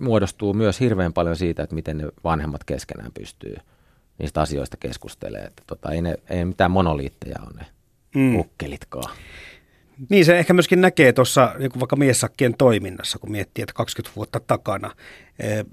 [0.00, 3.56] muodostuu myös hirveän paljon siitä, että miten ne vanhemmat keskenään pystyy
[4.18, 5.46] niistä asioista keskustelemaan.
[5.46, 7.66] Että tota, ei, ne, ei mitään monoliitteja ole ne
[8.14, 8.36] mm.
[8.36, 9.16] ukkelitkaan.
[10.08, 14.40] Niin se ehkä myöskin näkee tuossa niin vaikka miessakkien toiminnassa, kun miettii, että 20 vuotta
[14.46, 14.90] takana
[15.38, 15.64] ee,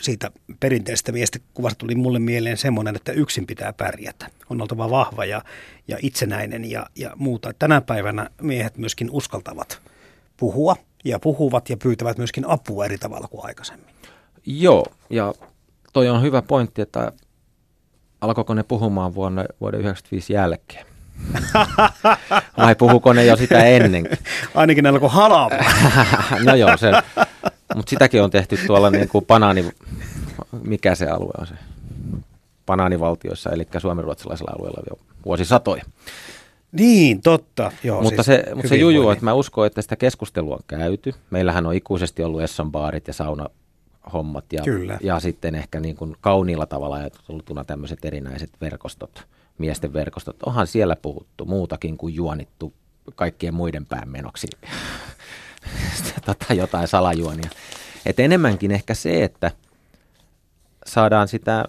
[0.00, 4.26] siitä perinteisestä miestä kuvasta tuli mulle mieleen semmoinen, että yksin pitää pärjätä.
[4.50, 5.42] On oltava vahva ja,
[5.88, 7.52] ja itsenäinen ja, ja muuta.
[7.58, 9.80] Tänä päivänä miehet myöskin uskaltavat
[10.36, 13.94] puhua ja puhuvat ja pyytävät myöskin apua eri tavalla kuin aikaisemmin.
[14.46, 15.34] Joo, ja
[15.92, 17.12] toi on hyvä pointti, että
[18.20, 20.87] alkoiko ne puhumaan vuonna, vuoden 1995 jälkeen?
[22.58, 24.08] Vai puhuko ne jo sitä ennen?
[24.54, 25.64] Ainakin ne alkoi halaamaan.
[26.46, 26.92] no joo, se,
[27.74, 29.72] mutta sitäkin on tehty tuolla niin kuin banaani,
[30.62, 31.54] mikä se alue on se?
[32.68, 35.84] banaanivaltioissa, eli suomenruotsalaisella alueella jo vuosisatoja.
[36.72, 37.72] Niin, totta.
[37.84, 41.14] Joo, mutta siis se, mutta se juju, että mä uskon, että sitä keskustelua on käyty.
[41.30, 44.98] Meillähän on ikuisesti ollut Esson baarit ja saunahommat ja, Kyllä.
[45.02, 49.26] ja sitten ehkä niin kuin kauniilla tavalla ajateltuna tämmöiset erinäiset verkostot,
[49.58, 50.36] miesten verkostot.
[50.46, 52.72] Onhan siellä puhuttu muutakin kuin juonittu
[53.14, 54.46] kaikkien muiden päämenoksi
[56.26, 57.50] tota, jotain salajuonia.
[58.06, 59.50] Et enemmänkin ehkä se, että
[60.86, 61.64] saadaan sitä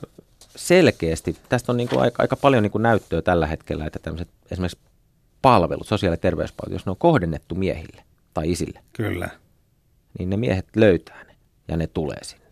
[0.55, 4.29] selkeästi, tästä on niin kuin aika, aika paljon niin kuin näyttöä tällä hetkellä, että tämmöiset
[4.51, 4.79] esimerkiksi
[5.41, 9.29] palvelut, sosiaali- ja terveyspalvelut, jos ne on kohdennettu miehille tai isille, Kyllä.
[10.19, 11.35] niin ne miehet löytää ne
[11.67, 12.48] ja ne tulee sinne.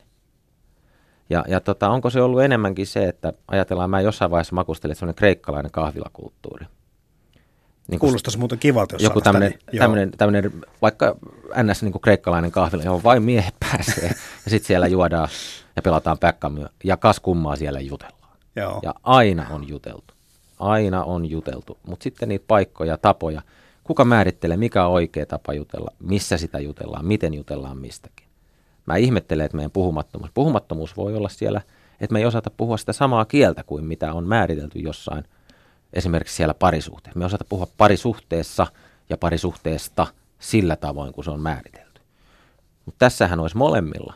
[1.29, 4.99] Ja, ja tota, onko se ollut enemmänkin se, että ajatellaan, mä jossain vaiheessa makustelin, että
[4.99, 6.65] semmoinen kreikkalainen kahvilakulttuuri.
[7.87, 10.51] Niin Kuulostaisi muuten kivalta, jos joku tämmöinen, tämmöinen, tämmöinen,
[10.81, 11.15] vaikka
[11.63, 11.83] ns.
[11.83, 14.07] Niin kuin kreikkalainen kahvila, johon vain miehet pääsee,
[14.45, 15.29] ja sitten siellä juodaan
[15.75, 18.37] ja pelataan backgammia, ja kas kummaa siellä jutellaan.
[18.55, 18.79] Joo.
[18.83, 20.13] Ja aina on juteltu.
[20.59, 21.77] Aina on juteltu.
[21.87, 23.41] Mutta sitten niitä paikkoja, tapoja,
[23.83, 28.26] kuka määrittelee, mikä on oikea tapa jutella, missä sitä jutellaan, miten jutellaan mistäkin.
[28.87, 30.31] Mä ihmettelen, että meidän puhumattomuus.
[30.33, 31.61] Puhumattomuus voi olla siellä,
[31.99, 35.23] että me ei osata puhua sitä samaa kieltä kuin mitä on määritelty jossain,
[35.93, 37.19] esimerkiksi siellä parisuhteessa.
[37.19, 38.67] Me osata puhua parisuhteessa
[39.09, 40.07] ja parisuhteesta
[40.39, 42.01] sillä tavoin, kun se on määritelty.
[42.85, 44.13] Mutta tässähän olisi molemmilla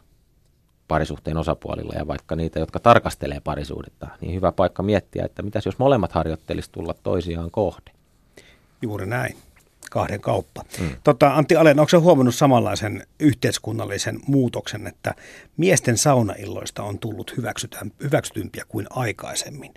[0.88, 5.80] parisuhteen osapuolilla ja vaikka niitä, jotka tarkastelee parisuudetta, niin hyvä paikka miettiä, että mitäs jos
[5.80, 7.91] molemmat harjoittelisi tulla toisiaan kohde.
[8.82, 9.38] Juuri näin.
[9.92, 10.64] Kahden kauppa.
[10.80, 10.89] Mm.
[11.04, 15.16] Tota, Antti Alen, onko huomannut samanlaisen yhteiskunnallisen muutoksen, että
[15.58, 17.34] miesten saunailloista on tullut
[18.04, 19.74] hyväksytympiä kuin aikaisemmin?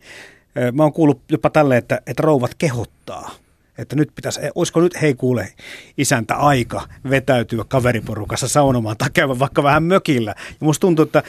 [0.73, 3.31] Mä oon kuullut jopa tälle, että, että rouvat kehottaa,
[3.79, 5.53] että nyt pitäisi, olisiko nyt hei kuule
[5.99, 10.35] isäntä aika vetäytyä kaveriporukassa saunomaan tai käydä vaikka vähän mökillä.
[10.49, 11.23] Ja musta tuntuu, että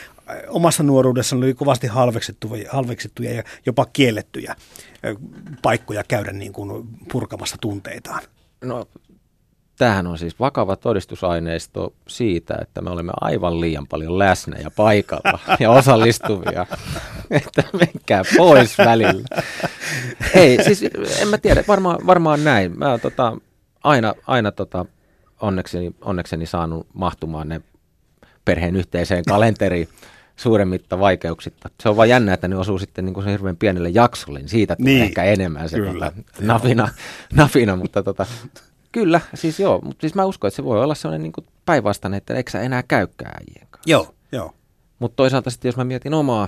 [0.50, 4.56] omassa nuoruudessa oli kovasti halveksittuja, halveksittuja ja jopa kiellettyjä
[5.62, 8.22] paikkoja käydä niin kuin purkamassa tunteitaan.
[8.66, 8.88] No,
[9.78, 15.40] tämähän on siis vakava todistusaineisto siitä, että me olemme aivan liian paljon läsnä ja paikalla
[15.60, 16.66] ja osallistuvia,
[17.32, 19.28] että menkää pois välillä.
[20.34, 20.84] Ei, siis
[21.22, 22.80] en mä tiedä, varmaan, varmaan näin.
[22.80, 23.38] Mä oon tota,
[23.84, 24.86] aina, aina tota,
[25.42, 27.62] onnekseni, onnekseni saanut mahtumaan ne
[28.46, 29.90] perheen yhteiseen kalenteriin
[30.36, 31.70] suuremmitta vaikeuksitta.
[31.84, 34.50] Se on vaan jännä, että ne osuu sitten niin kuin se hirveän pienelle jaksolle, niin
[34.50, 36.12] siitä tulee Niin, ehkä enemmän se kyllä.
[36.12, 36.90] tota, napina,
[37.34, 38.26] napina, mutta tota,
[38.92, 42.18] kyllä, siis joo, mutta siis mä uskon, että se voi olla sellainen niin kuin päinvastainen,
[42.18, 43.90] että eikö sä enää käykään äijien kanssa.
[43.90, 44.54] Joo, joo.
[45.00, 46.48] Mutta toisaalta sitten, jos mä mietin omaa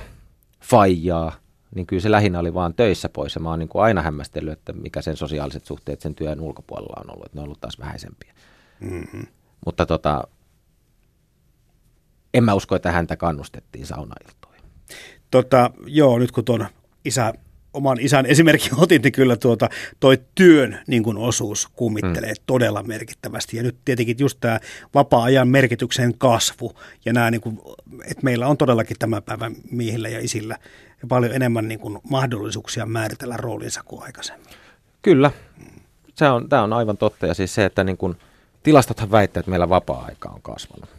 [0.64, 1.36] faijaa,
[1.76, 3.36] niin kyllä se lähinnä oli vaan töissä pois.
[3.36, 7.02] Ja mä oon niin kuin aina hämmästellyt, että mikä sen sosiaaliset suhteet sen työn ulkopuolella
[7.04, 7.26] on ollut.
[7.26, 8.34] Että ne on ollut taas vähäisempiä.
[8.80, 9.28] Mm-hmm.
[9.66, 10.28] Mutta tota,
[12.34, 14.62] en mä usko, että häntä kannustettiin saunailtoihin.
[15.32, 16.66] Tota, joo, nyt kun tuon
[17.06, 17.34] isä,
[17.74, 19.70] oman isän esimerkin otin, niin kyllä tuota,
[20.00, 22.44] toi työn niin kuin osuus kummittelee mm.
[22.46, 23.58] todella merkittävästi.
[23.58, 24.60] Ja nyt tietenkin just tämä
[24.94, 26.74] vapaa-ajan merkityksen kasvu
[27.06, 27.60] ja nämä, niin kuin,
[28.04, 30.58] että meillä on todellakin tämän päivän miehillä ja isillä
[31.08, 34.54] paljon enemmän niin kuin mahdollisuuksia määritellä roolinsa kuin aikaisemmin.
[35.02, 35.32] Kyllä,
[36.16, 37.28] se on, tämä on aivan totta.
[37.28, 38.18] Ja siis se, että niin kun,
[38.64, 40.97] tilastothan väittää, että meillä vapaa-aika on kasvanut.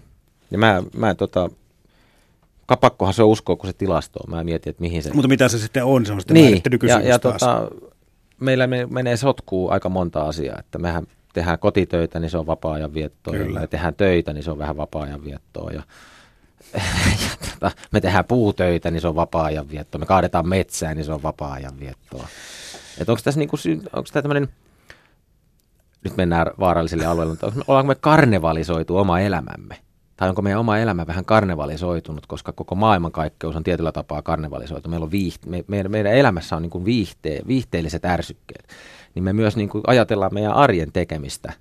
[0.50, 1.50] Ja mä, mä tota,
[2.66, 4.36] kapakkohan se uskoo, kun se tilasto on.
[4.36, 5.12] Mä mietin, että mihin se...
[5.12, 7.40] Mutta mitä se sitten on, se on sitten niin, ja, ja taas.
[7.40, 7.68] tota,
[8.40, 12.94] meillä me, menee sotkuun aika monta asiaa, että mehän tehdään kotitöitä, niin se on vapaa-ajan
[12.94, 13.60] viettoa, ja Kyllä.
[13.60, 15.82] me tehdään töitä, niin se on vähän vapaa-ajan viettoa, ja,
[17.22, 21.12] ja tota, me tehdään puutöitä, niin se on vapaa-ajan viettoa, me kaadetaan metsää, niin se
[21.12, 22.28] on vapaa-ajan viettoa.
[23.00, 23.56] Että onko tässä niinku,
[23.92, 24.48] onko tämä tämmöinen,
[26.04, 29.87] nyt mennään vaarallisille alueille, mutta ollaanko me karnevalisoitu oma elämämme?
[30.18, 34.88] Tai onko meidän oma elämä vähän karnevalisoitunut, koska koko maailmankaikkeus on tietyllä tapaa karnevalisoitu.
[34.88, 38.68] Meillä on viiht- me, meidän, meidän elämässä on niin kuin viihte- viihteelliset ärsykkeet.
[39.14, 41.52] Niin me myös niin kuin ajatellaan meidän arjen tekemistä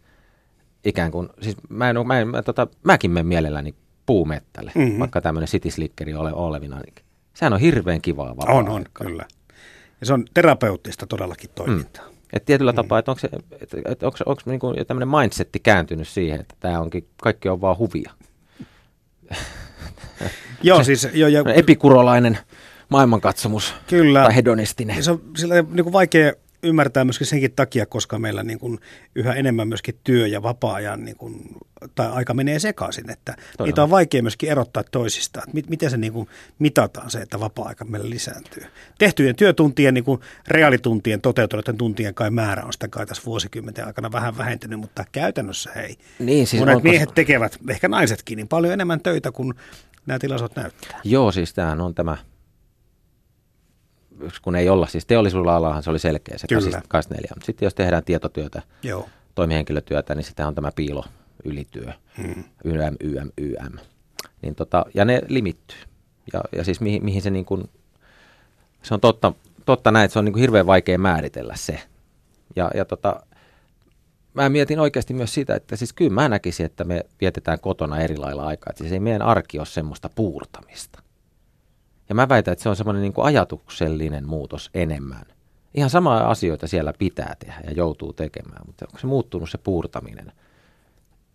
[0.85, 4.83] ikään kuin, siis mä en, mä en, mä, tota, mäkin menen mielelläni puumettälle, Mhm.
[4.85, 4.99] mm-hmm.
[4.99, 6.79] vaikka tämmöinen citislikkeri ole olevina.
[6.79, 6.93] Niin
[7.33, 9.25] sehän on hirveän kivaa vapaa On, on, kyllä.
[10.01, 12.05] Ja se on terapeuttista todellakin toimintaa.
[12.05, 12.17] Mm.
[12.33, 12.75] Et tietyllä mm.
[12.75, 13.29] tapaa, että onko, se,
[13.61, 17.77] et, et onko, onko niinku tämmöinen mindsetti kääntynyt siihen, että tämä onkin, kaikki on vaan
[17.77, 18.11] huvia.
[20.63, 22.37] Joo, siis jo, ja, Epikurolainen
[22.89, 24.23] maailmankatsomus Kyllä.
[24.23, 25.03] tai hedonistinen.
[25.03, 28.79] se on sillä niin kuin vaikea ymmärtää myöskin senkin takia, koska meillä niin kuin
[29.15, 31.41] yhä enemmän myöskin työ ja vapaa-ajan niin kuin,
[31.95, 33.65] tai aika menee sekaisin, että Todella.
[33.65, 35.43] niitä on vaikea myöskin erottaa toisistaan.
[35.43, 36.27] Että mit, miten se niin kuin
[36.59, 38.63] mitataan se, että vapaa-aika meillä lisääntyy.
[38.97, 44.11] Tehtyjen työtuntien, niin kuin reaalituntien, toteutuneiden tuntien kai määrä on sitä kai tässä vuosikymmenten aikana
[44.11, 45.97] vähän vähentynyt, mutta käytännössä hei.
[46.19, 49.53] Niin, siis Monet onko- miehet tekevät, ehkä naisetkin, niin paljon enemmän töitä kuin
[50.05, 50.99] nämä tilastot näyttää.
[51.03, 52.17] Joo, siis tämähän on tämä
[54.41, 56.81] kun ei olla, siis teollisuudella se oli selkeä se Kyllä.
[56.87, 59.09] 24, mutta sitten jos tehdään tietotyötä, Joo.
[59.35, 61.03] toimihenkilötyötä, niin sitten on tämä piilo
[61.45, 62.43] ylityö, hmm.
[62.63, 63.77] YM, YM, YM.
[64.41, 65.79] Niin tota, ja ne limittyy.
[66.33, 67.69] Ja, ja siis mihin, mihin se niin kuin,
[68.81, 69.33] se on totta,
[69.65, 71.79] totta näin, että se on niin kuin hirveän vaikea määritellä se.
[72.55, 73.23] Ja, ja tota,
[74.33, 78.17] mä mietin oikeasti myös sitä, että siis kyllä mä näkisin, että me vietetään kotona eri
[78.17, 78.69] lailla aikaa.
[78.69, 80.99] Että siis ei meidän arki ole semmoista puurtamista.
[82.09, 85.25] Ja mä väitän, että se on semmoinen niin ajatuksellinen muutos enemmän.
[85.73, 90.31] Ihan samaa asioita siellä pitää tehdä ja joutuu tekemään, mutta onko se muuttunut se puurtaminen?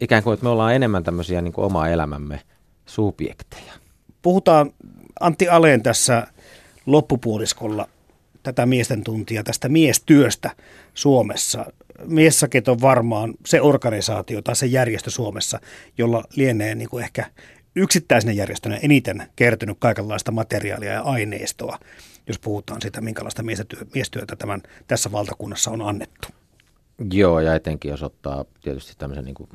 [0.00, 2.40] Ikään kuin, että me ollaan enemmän tämmöisiä niin kuin omaa elämämme
[2.86, 3.72] subjekteja.
[4.22, 4.70] Puhutaan
[5.20, 6.26] Antti Aleen tässä
[6.86, 7.88] loppupuoliskolla
[8.42, 10.50] tätä miesten tuntia, tästä miestyöstä
[10.94, 11.72] Suomessa.
[12.04, 15.60] Miessaket on varmaan se organisaatio tai se järjestö Suomessa,
[15.98, 17.26] jolla lienee niin kuin ehkä
[17.76, 21.78] yksittäisenä järjestönä eniten kertynyt kaikenlaista materiaalia ja aineistoa,
[22.26, 23.42] jos puhutaan siitä, minkälaista
[23.94, 26.28] miestyötä tämän, tässä valtakunnassa on annettu.
[27.12, 29.48] Joo, ja etenkin jos ottaa tietysti tämmöisen niin kuin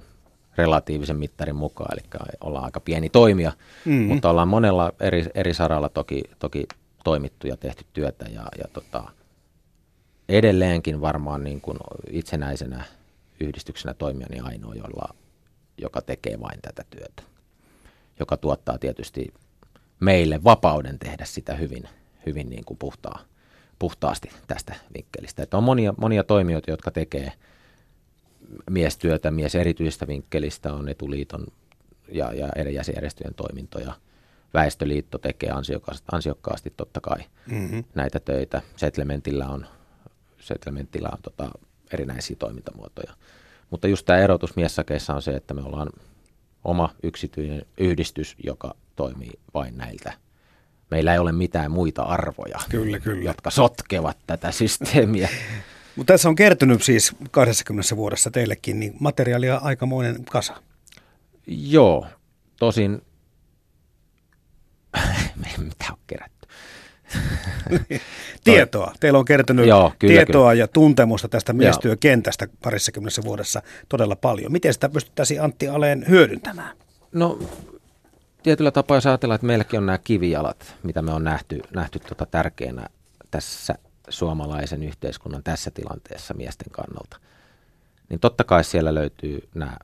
[0.57, 2.09] relatiivisen mittarin mukaan, eli
[2.41, 3.51] ollaan aika pieni toimija,
[3.85, 4.07] mm-hmm.
[4.07, 6.67] mutta ollaan monella eri, eri saralla toki, toki
[7.03, 9.03] toimittu ja tehty työtä, ja, ja tota,
[10.29, 11.77] edelleenkin varmaan niin kuin
[12.11, 12.83] itsenäisenä
[13.39, 15.15] yhdistyksenä toimia niin ainoa, jolla,
[15.77, 17.23] joka tekee vain tätä työtä,
[18.19, 19.33] joka tuottaa tietysti
[19.99, 21.83] meille vapauden tehdä sitä hyvin,
[22.25, 23.19] hyvin niin kuin puhtaa,
[23.79, 25.43] puhtaasti tästä vinkkelistä.
[25.43, 27.31] Että on monia, monia toimijoita, jotka tekee
[28.69, 31.47] miestyötä, mies erityisestä vinkkelistä on Etuliiton
[32.11, 33.93] ja, ja eri jäsenjärjestöjen toimintoja.
[34.53, 37.19] Väestöliitto tekee ansiokkaasti, ansiokkaasti totta kai
[37.51, 37.83] mm-hmm.
[37.95, 38.61] näitä töitä.
[38.75, 39.65] Settlementillä on
[40.39, 41.49] settlementillä on tota,
[41.93, 43.13] erinäisiä toimintamuotoja.
[43.69, 45.89] Mutta just tämä erotus miessakeissa on se, että me ollaan
[46.67, 50.13] oma yksityinen yhdistys, joka toimii vain näiltä.
[50.91, 53.23] Meillä ei ole mitään muita arvoja, kyllä, kyllä.
[53.23, 55.29] jotka sotkevat tätä systeemiä.
[55.95, 60.61] Mutta tässä on kertynyt siis 20 vuodessa teillekin niin materiaalia aikamoinen kasa.
[61.47, 62.07] Joo,
[62.59, 63.01] tosin
[65.57, 66.36] mitä on kerätty.
[68.43, 68.93] tietoa.
[68.99, 70.53] Teillä on kertynyt Joo, kyllä, tietoa kyllä.
[70.53, 74.51] ja tuntemusta tästä miestyökentästä parissakymmenessä vuodessa todella paljon.
[74.51, 76.77] Miten sitä pystyttäisiin Antti Aleen hyödyntämään?
[77.11, 77.39] No
[78.43, 82.25] tietyllä tapaa jos ajatellaan, että meilläkin on nämä kivijalat, mitä me on nähty, nähty tota
[82.25, 82.87] tärkeänä
[83.31, 83.75] tässä
[84.09, 87.17] suomalaisen yhteiskunnan tässä tilanteessa miesten kannalta,
[88.09, 89.77] niin totta kai siellä löytyy nämä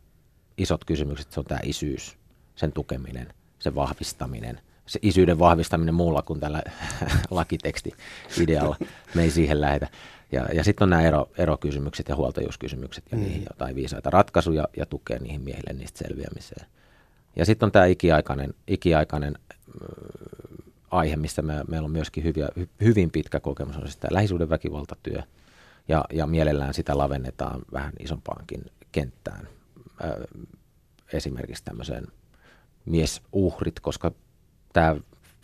[0.58, 1.32] isot kysymykset.
[1.32, 2.18] Se on tämä isyys,
[2.56, 6.62] sen tukeminen, sen vahvistaminen– se isyyden vahvistaminen muulla kuin tällä
[7.30, 8.78] lakiteksti-idealla.
[9.16, 9.88] Me ei siihen lähetä.
[10.32, 13.24] Ja, ja sitten on nämä ero, erokysymykset ja huoltajuuskysymykset ja mm.
[13.24, 16.68] niihin jotain viisaita ratkaisuja ja tukea niihin miehille niistä selviämiseen.
[17.36, 19.56] Ja sitten on tämä ikiaikainen, ikiaikainen äh,
[20.92, 24.50] aihe, mistä me, meillä on myöskin hyviä, hy, hyvin pitkä kokemus, on siis tämä lähisuuden
[24.50, 25.22] väkivaltatyö.
[25.88, 29.48] Ja, ja mielellään sitä lavennetaan vähän isompaankin kenttään.
[30.04, 30.12] Äh,
[31.14, 32.08] esimerkiksi tämmöiseen
[32.86, 34.12] miesuhrit, koska
[34.74, 34.96] tämä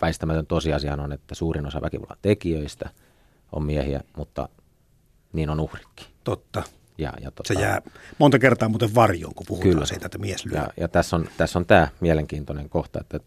[0.01, 2.89] väistämätön tosiasia on, että suurin osa väkivallan tekijöistä
[3.51, 4.49] on miehiä, mutta
[5.33, 6.07] niin on uhrikin.
[6.23, 6.63] Totta.
[6.97, 7.81] Ja, ja tota, se jää
[8.17, 9.85] monta kertaa muuten varjoon, kun puhutaan kyllä.
[9.85, 10.57] siitä, että mies lyö.
[10.57, 13.19] Ja, ja tässä, on, tässä on tämä mielenkiintoinen kohta, että,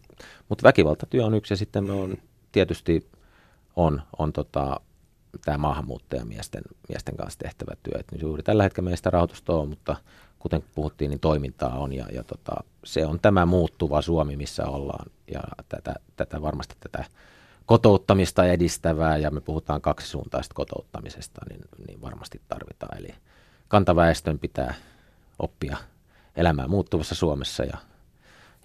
[0.49, 2.17] mutta väkivaltatyö on yksi ja sitten on,
[2.51, 3.09] tietysti
[3.75, 4.79] on, on tota,
[5.45, 7.99] tämä maahanmuuttajamiesten miesten kanssa tehtävä työ.
[7.99, 9.95] Et juuri tällä hetkellä meistä rahoitusta on, mutta
[10.43, 15.05] kuten puhuttiin, niin toimintaa on ja, ja tota, se on tämä muuttuva Suomi, missä ollaan
[15.33, 17.05] ja tätä, tätä varmasti tätä
[17.65, 22.97] kotouttamista edistävää ja me puhutaan kaksisuuntaista kotouttamisesta, niin, niin varmasti tarvitaan.
[22.97, 23.15] Eli
[23.67, 24.73] kantaväestön pitää
[25.39, 25.77] oppia
[26.35, 27.77] elämään muuttuvassa Suomessa ja,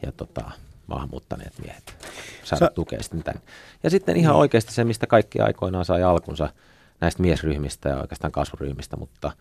[0.06, 0.50] ja tota,
[0.86, 2.06] maahanmuuttaneet miehet
[2.44, 2.72] saada Sä...
[2.74, 3.42] tukea sitten tämän.
[3.82, 4.40] Ja sitten ihan mm.
[4.40, 6.48] oikeasti se, mistä kaikki aikoinaan sai alkunsa
[7.00, 9.32] näistä miesryhmistä ja oikeastaan kasvuryhmistä, mutta–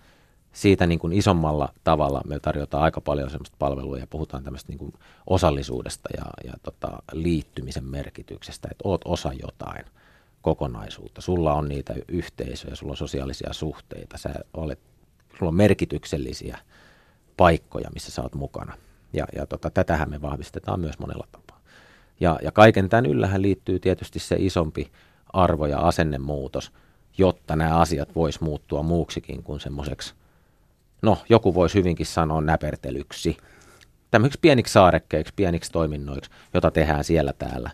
[0.58, 4.78] siitä niin kuin isommalla tavalla me tarjotaan aika paljon sellaista palvelua ja puhutaan tämmöistä niin
[4.78, 4.94] kuin
[5.28, 9.86] osallisuudesta ja, ja tota, liittymisen merkityksestä, että oot osa jotain
[10.42, 11.22] kokonaisuutta.
[11.22, 14.80] Sulla on niitä yhteisöjä, sulla on sosiaalisia suhteita, sä olet,
[15.40, 16.58] sulla on merkityksellisiä
[17.38, 18.74] paikkoja, missä sä oot mukana.
[19.14, 21.62] Ja, ja tota, tätähän me vahvistetaan myös monella tapaa.
[22.20, 24.92] Ja, ja kaiken tämän yllähän liittyy tietysti se isompi
[25.34, 26.72] arvo- ja asennemuutos,
[27.18, 30.14] jotta nämä asiat vois muuttua muuksikin kuin semmoiseksi–
[31.02, 33.38] no joku voisi hyvinkin sanoa näpertelyksi,
[34.12, 37.72] tämmöiksi pieniksi saarekkeiksi, pieniksi toiminnoiksi, jota tehdään siellä täällä.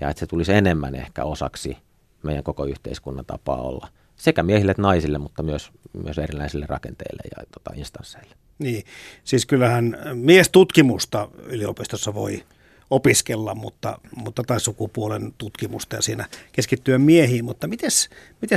[0.00, 1.76] Ja että se tulisi enemmän ehkä osaksi
[2.22, 3.88] meidän koko yhteiskunnan tapaa olla.
[4.16, 8.36] Sekä miehille että naisille, mutta myös, myös erilaisille rakenteille ja tota, instansseille.
[8.58, 8.84] Niin,
[9.24, 12.44] siis kyllähän miestutkimusta yliopistossa voi
[12.90, 17.44] opiskella, mutta, mutta tai sukupuolen tutkimusta ja siinä keskittyä miehiin.
[17.44, 17.90] Mutta miten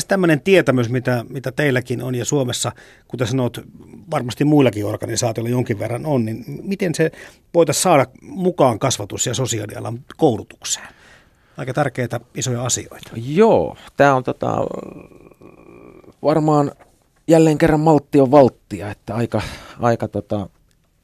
[0.07, 2.71] tämmöinen tietämys, mitä, mitä teilläkin on ja Suomessa,
[3.07, 3.57] kuten sanot,
[4.11, 7.11] varmasti muillakin organisaatioilla jonkin verran on, niin miten se
[7.53, 10.87] voitaisiin saada mukaan kasvatus- ja sosiaalialan koulutukseen?
[11.57, 13.11] Aika tärkeitä isoja asioita.
[13.15, 14.57] Joo, tämä on tota,
[16.23, 16.71] varmaan
[17.27, 19.41] jälleen kerran maltti on valttia, että aika,
[19.79, 20.49] aika tota,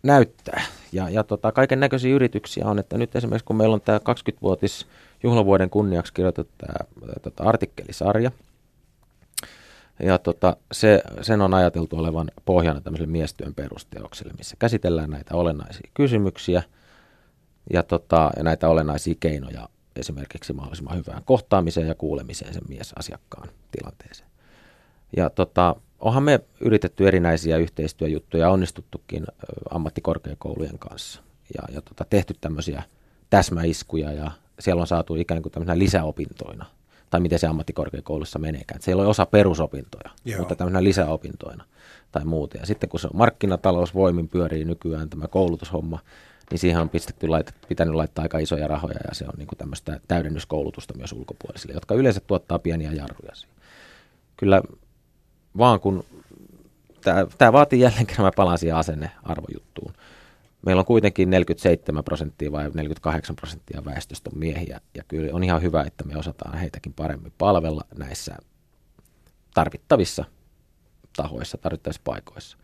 [0.04, 0.62] näyttää.
[0.91, 4.88] Ja, ja tota, kaiken näköisiä yrityksiä on, että nyt esimerkiksi kun meillä on tämä 20-vuotis
[5.24, 6.74] juhlavuoden kunniaksi kirjoitettu tämä
[7.22, 8.32] tota, artikkelisarja,
[9.99, 15.89] ja tota, se, sen on ajateltu olevan pohjana tämmöiselle miestyön perusteokselle, missä käsitellään näitä olennaisia
[15.93, 16.64] kysymyksiä
[17.74, 24.30] ja, tota, ja näitä olennaisia keinoja esimerkiksi mahdollisimman hyvään kohtaamiseen ja kuulemiseen sen miesasiakkaan tilanteeseen.
[25.18, 29.26] Ja tota, onhan me yritetty erinäisiä yhteistyöjuttuja, onnistuttukin
[29.70, 31.22] ammattikorkeakoulujen kanssa
[31.58, 32.84] ja, ja tota, tehty tämmöisiä
[33.30, 36.66] täsmäiskuja ja siellä on saatu ikään kuin tämmöisenä lisäopintoina,
[37.10, 38.82] tai miten se ammattikorkeakoulussa meneekään.
[38.82, 40.39] Siellä on osa perusopintoja, Joo.
[40.39, 41.66] mutta tämmöisenä lisäopintoina
[42.12, 42.58] tai muuta.
[42.58, 45.99] Ja sitten kun se markkinatalous voimin pyörii nykyään tämä koulutushomma,
[46.51, 49.58] niin siihen on pistetty, lait, pitänyt laittaa aika isoja rahoja ja se on niin kuin
[49.58, 53.34] tämmöistä täydennyskoulutusta myös ulkopuolisille, jotka yleensä tuottaa pieniä jarruja.
[54.38, 54.62] Kyllä
[55.58, 56.04] vaan kun
[57.38, 59.93] tämä vaatii jälleen kerran, mä palaan siihen asennearvojuttuun.
[60.66, 65.62] Meillä on kuitenkin 47 prosenttia vai 48 prosenttia väestöstä on miehiä, ja kyllä on ihan
[65.62, 68.38] hyvä, että me osataan heitäkin paremmin palvella näissä
[69.54, 70.26] tarvittavissa
[71.16, 72.58] tahoissa, tarvittavissa paikoissa,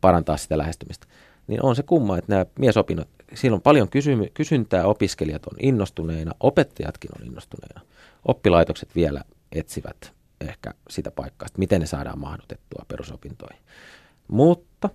[0.00, 1.06] parantaa sitä lähestymistä.
[1.46, 6.32] Niin on se kumma, että nämä miesopinnot, siellä on paljon kysymy- kysyntää, opiskelijat on innostuneina,
[6.40, 7.80] opettajatkin on innostuneina,
[8.24, 9.20] oppilaitokset vielä
[9.52, 10.12] etsivät
[10.44, 13.62] ehkä sitä paikkaa, että miten ne saadaan mahdotettua perusopintoihin.
[14.28, 14.90] Mutta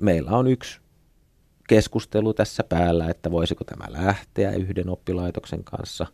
[0.00, 0.80] meillä on yksi
[1.68, 6.06] keskustelu tässä päällä, että voisiko tämä lähteä yhden oppilaitoksen kanssa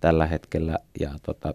[0.00, 0.78] tällä hetkellä.
[1.00, 1.54] Ja tota,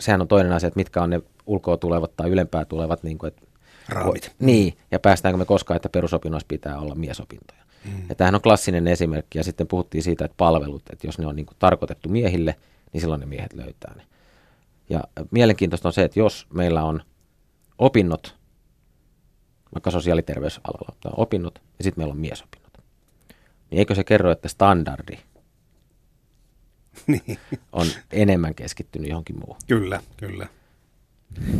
[0.00, 3.28] sehän on toinen asia, että mitkä on ne ulkoa tulevat tai ylempää tulevat niin kuin,
[3.28, 3.42] että
[3.88, 4.34] Raamit.
[4.38, 7.62] Niin, ja päästäänkö me koskaan, että perusopinnoissa pitää olla miesopintoja.
[7.84, 8.08] Mm.
[8.08, 11.36] Ja tämähän on klassinen esimerkki, ja sitten puhuttiin siitä, että palvelut, että jos ne on
[11.36, 12.54] niin kuin tarkoitettu miehille,
[12.92, 14.02] niin silloin ne miehet löytää ne.
[14.88, 17.02] Ja mielenkiintoista on se, että jos meillä on
[17.78, 18.36] opinnot,
[19.74, 22.78] vaikka sosiaaliterveysalalla on opinnot, ja sitten meillä on miesopinnot,
[23.70, 25.18] niin eikö se kerro, että standardi
[27.06, 27.38] niin.
[27.72, 29.56] on enemmän keskittynyt johonkin muuhun?
[29.66, 30.46] Kyllä, kyllä.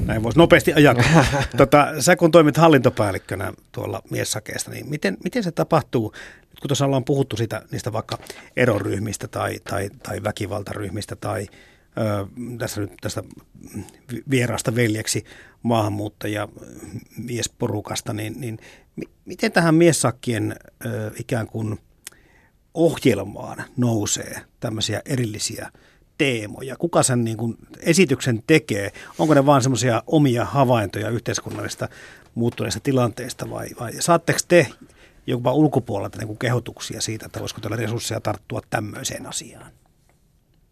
[0.06, 1.24] Näin voisi nopeasti ajatella.
[1.56, 6.12] tota, sä kun toimit hallintopäällikkönä tuolla miessakeesta, niin miten, miten se tapahtuu,
[6.50, 8.18] nyt kun tuossa ollaan puhuttu sitä, niistä vaikka
[8.56, 11.46] eroryhmistä tai, tai, tai väkivaltaryhmistä tai
[12.58, 13.22] tässä nyt tästä
[14.30, 15.24] vieraasta veljeksi
[15.62, 16.48] maahanmuuttaja
[17.18, 18.58] miesporukasta, niin, niin
[19.24, 20.56] miten tähän miessakkien
[21.18, 21.78] ikään kuin
[22.74, 25.72] ohjelmaan nousee tämmöisiä erillisiä
[26.18, 26.76] teemoja?
[26.76, 28.92] Kuka sen niin kuin esityksen tekee?
[29.18, 31.88] Onko ne vaan semmoisia omia havaintoja yhteiskunnallista
[32.34, 34.66] muuttuneista tilanteista vai, vai saatteko te
[35.26, 39.72] jopa ulkopuolelta niin kuin kehotuksia siitä, että voisiko teillä resursseja tarttua tämmöiseen asiaan?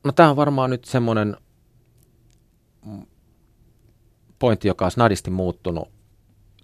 [0.04, 1.36] No tämä on varmaan nyt semmoinen
[4.38, 5.88] pointti, joka on snadisti muuttunut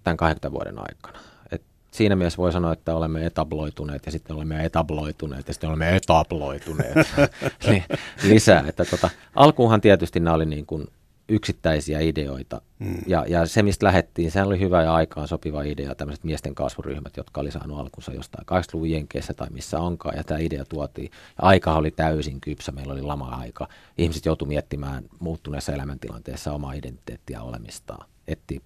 [0.03, 1.19] tämän 80 vuoden aikana.
[1.51, 1.61] Et
[1.91, 6.97] siinä mielessä voi sanoa, että olemme etabloituneet ja sitten olemme etabloituneet ja sitten olemme etabloituneet
[7.67, 7.83] niin,
[8.23, 8.63] lisää.
[8.67, 10.87] Että tota, alkuunhan tietysti nämä oli niin kuin
[11.29, 12.61] yksittäisiä ideoita.
[12.79, 12.97] Mm.
[13.07, 17.17] Ja, ja se, mistä lähdettiin, sehän oli hyvä ja aikaan sopiva idea, tämmöiset miesten kasvuryhmät,
[17.17, 21.11] jotka oli saanut alkunsa jostain 80-luvun Jenkeissä tai missä onkaan, ja tämä idea tuotiin.
[21.13, 23.67] Ja aika oli täysin kypsä, meillä oli lama-aika.
[23.97, 28.61] Ihmiset joutuivat miettimään muuttuneessa elämäntilanteessa omaa identiteettiä olemistaan, etti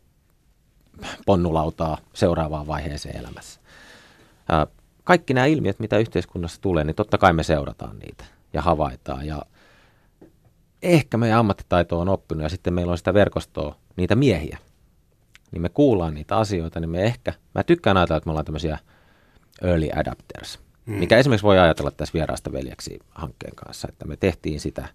[1.25, 3.59] ponnulautaa seuraavaan vaiheeseen elämässä.
[5.03, 9.27] Kaikki nämä ilmiöt, mitä yhteiskunnassa tulee, niin totta kai me seurataan niitä ja havaitaan.
[9.27, 9.41] Ja
[10.83, 14.57] ehkä meidän ammattitaito on oppinut ja sitten meillä on sitä verkostoa, niitä miehiä,
[15.51, 18.77] niin me kuullaan niitä asioita, niin me ehkä, mä tykkään ajatella, että me ollaan tämmöisiä
[19.61, 20.95] early adapters, hmm.
[20.95, 24.87] mikä esimerkiksi voi ajatella tässä vieraasta veljeksi hankkeen kanssa, että me tehtiin sitä,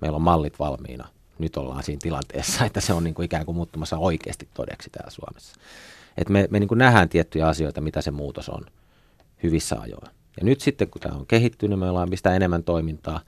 [0.00, 1.08] meillä on mallit valmiina,
[1.38, 5.10] nyt ollaan siinä tilanteessa, että se on niin kuin ikään kuin muuttumassa oikeasti todeksi täällä
[5.10, 5.54] Suomessa.
[6.16, 8.66] Että me, me niin kuin nähdään tiettyjä asioita, mitä se muutos on
[9.42, 10.10] hyvissä ajoin.
[10.36, 13.20] Ja nyt sitten, kun tämä on kehittynyt, me ollaan pistää enemmän toimintaa,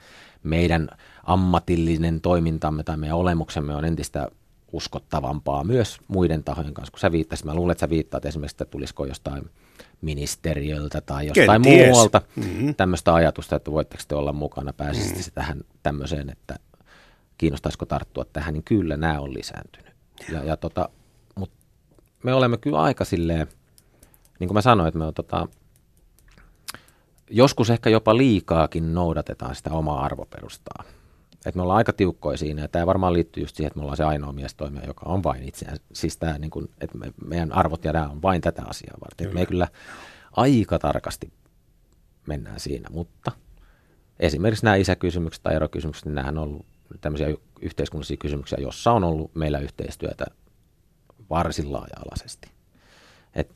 [0.43, 0.89] meidän
[1.29, 4.29] ammatillinen toimintamme tai meidän olemuksemme on entistä
[4.72, 6.91] uskottavampaa myös muiden tahojen kanssa.
[6.91, 9.51] Kun sä viittasit, mä luulen, että sä viittaat esimerkiksi, että tulisiko jostain
[10.01, 11.91] ministeriöltä tai jostain Kenties.
[11.91, 12.74] muualta mm-hmm.
[12.74, 15.33] tämmöistä ajatusta, että voitteko te olla mukana, pääsisitte mm-hmm.
[15.35, 16.57] tähän tämmöiseen, että
[17.39, 19.93] kiinnostaisiko tarttua tähän, niin kyllä nämä on lisääntynyt.
[20.33, 20.89] Ja, ja tota,
[21.35, 21.57] mutta
[22.22, 23.47] me olemme kyllä aika silleen,
[24.41, 25.49] niin kuin mä sanoin, että me on tota,
[27.31, 30.85] joskus ehkä jopa liikaakin noudatetaan sitä omaa arvoperustaa.
[31.47, 33.97] Et me ollaan aika tiukkoja siinä, ja tämä varmaan liittyy just siihen, että me ollaan
[33.97, 35.76] se ainoa miestoimija, joka on vain itseään.
[35.93, 39.26] Siis tämä, niin kun, että me, meidän arvot ja nämä on vain tätä asiaa varten.
[39.26, 39.41] Kyllä.
[39.41, 39.68] Me kyllä
[40.32, 41.32] aika tarkasti
[42.26, 43.32] mennään siinä, mutta
[44.20, 46.66] esimerkiksi nämä isäkysymykset tai erokysymykset, niin nämähän on ollut
[47.01, 47.28] tämmöisiä
[47.61, 50.26] yhteiskunnallisia kysymyksiä, jossa on ollut meillä yhteistyötä
[51.30, 52.49] varsin laaja-alaisesti.
[53.34, 53.53] Et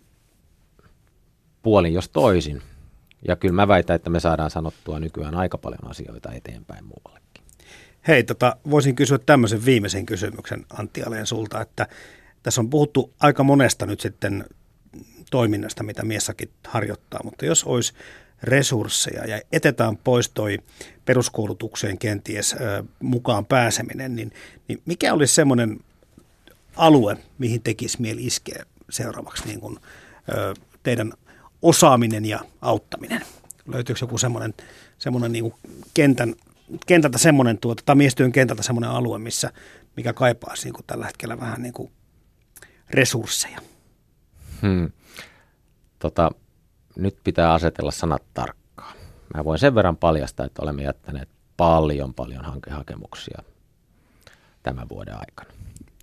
[1.62, 2.62] puolin jos toisin.
[3.28, 7.41] Ja kyllä mä väitän, että me saadaan sanottua nykyään aika paljon asioita eteenpäin muuallekin.
[8.08, 11.86] Hei, tota, voisin kysyä tämmöisen viimeisen kysymyksen Antti Aleen sulta, että
[12.42, 14.44] tässä on puhuttu aika monesta nyt sitten
[15.30, 17.92] toiminnasta, mitä miessäkin harjoittaa, mutta jos olisi
[18.42, 20.58] resursseja ja etetään pois toi
[21.04, 24.32] peruskoulutukseen kenties ö, mukaan pääseminen, niin,
[24.68, 25.80] niin mikä olisi semmoinen
[26.76, 29.78] alue, mihin tekisi mieli iskeä seuraavaksi niin kuin,
[30.28, 31.12] ö, teidän
[31.62, 33.22] osaaminen ja auttaminen?
[33.72, 34.54] Löytyykö joku semmoinen,
[34.98, 35.54] semmoinen niin
[35.94, 36.34] kentän,
[36.86, 39.52] kentältä semmoinen, tuota, tai miestyön kentältä semmoinen alue, missä,
[39.96, 41.92] mikä kaipaisi niin kuin tällä hetkellä vähän niin kuin
[42.90, 43.58] resursseja?
[44.62, 44.90] Hmm.
[45.98, 46.30] Tota,
[46.96, 48.96] nyt pitää asetella sanat tarkkaan.
[49.34, 53.42] Mä voin sen verran paljastaa, että olemme jättäneet paljon, paljon hankehakemuksia
[54.62, 55.52] tämän vuoden aikana.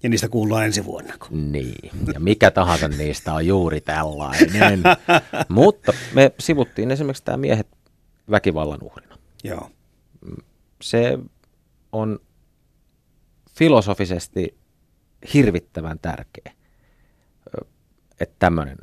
[0.03, 1.13] Ja niistä kuullaan ensi vuonna.
[1.29, 4.83] Niin, ja mikä tahansa niistä on juuri tällainen.
[5.49, 7.67] Mutta me sivuttiin esimerkiksi tämä miehet
[8.31, 9.17] väkivallan uhrina.
[9.43, 9.69] Joo.
[10.81, 11.19] Se
[11.91, 12.19] on
[13.55, 14.57] filosofisesti
[15.33, 16.51] hirvittävän tärkeä
[18.19, 18.77] että tämmöinen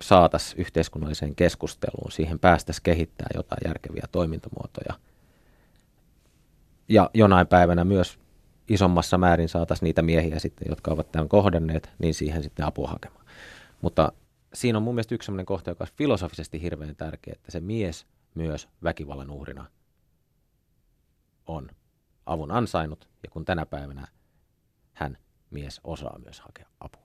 [0.00, 4.94] saataisiin yhteiskunnalliseen keskusteluun, siihen päästäisiin kehittää jotain järkeviä toimintamuotoja.
[6.88, 8.18] Ja jonain päivänä myös
[8.68, 13.26] isommassa määrin saataisiin niitä miehiä sitten, jotka ovat tämän kohdanneet, niin siihen sitten apua hakemaan.
[13.80, 14.12] Mutta
[14.54, 18.06] siinä on mun mielestä yksi sellainen kohta, joka on filosofisesti hirveän tärkeä, että se mies
[18.34, 19.66] myös väkivallan uhrina
[21.46, 21.70] on
[22.26, 24.08] avun ansainnut, ja kun tänä päivänä
[24.92, 25.18] hän
[25.50, 27.01] mies osaa myös hakea apua.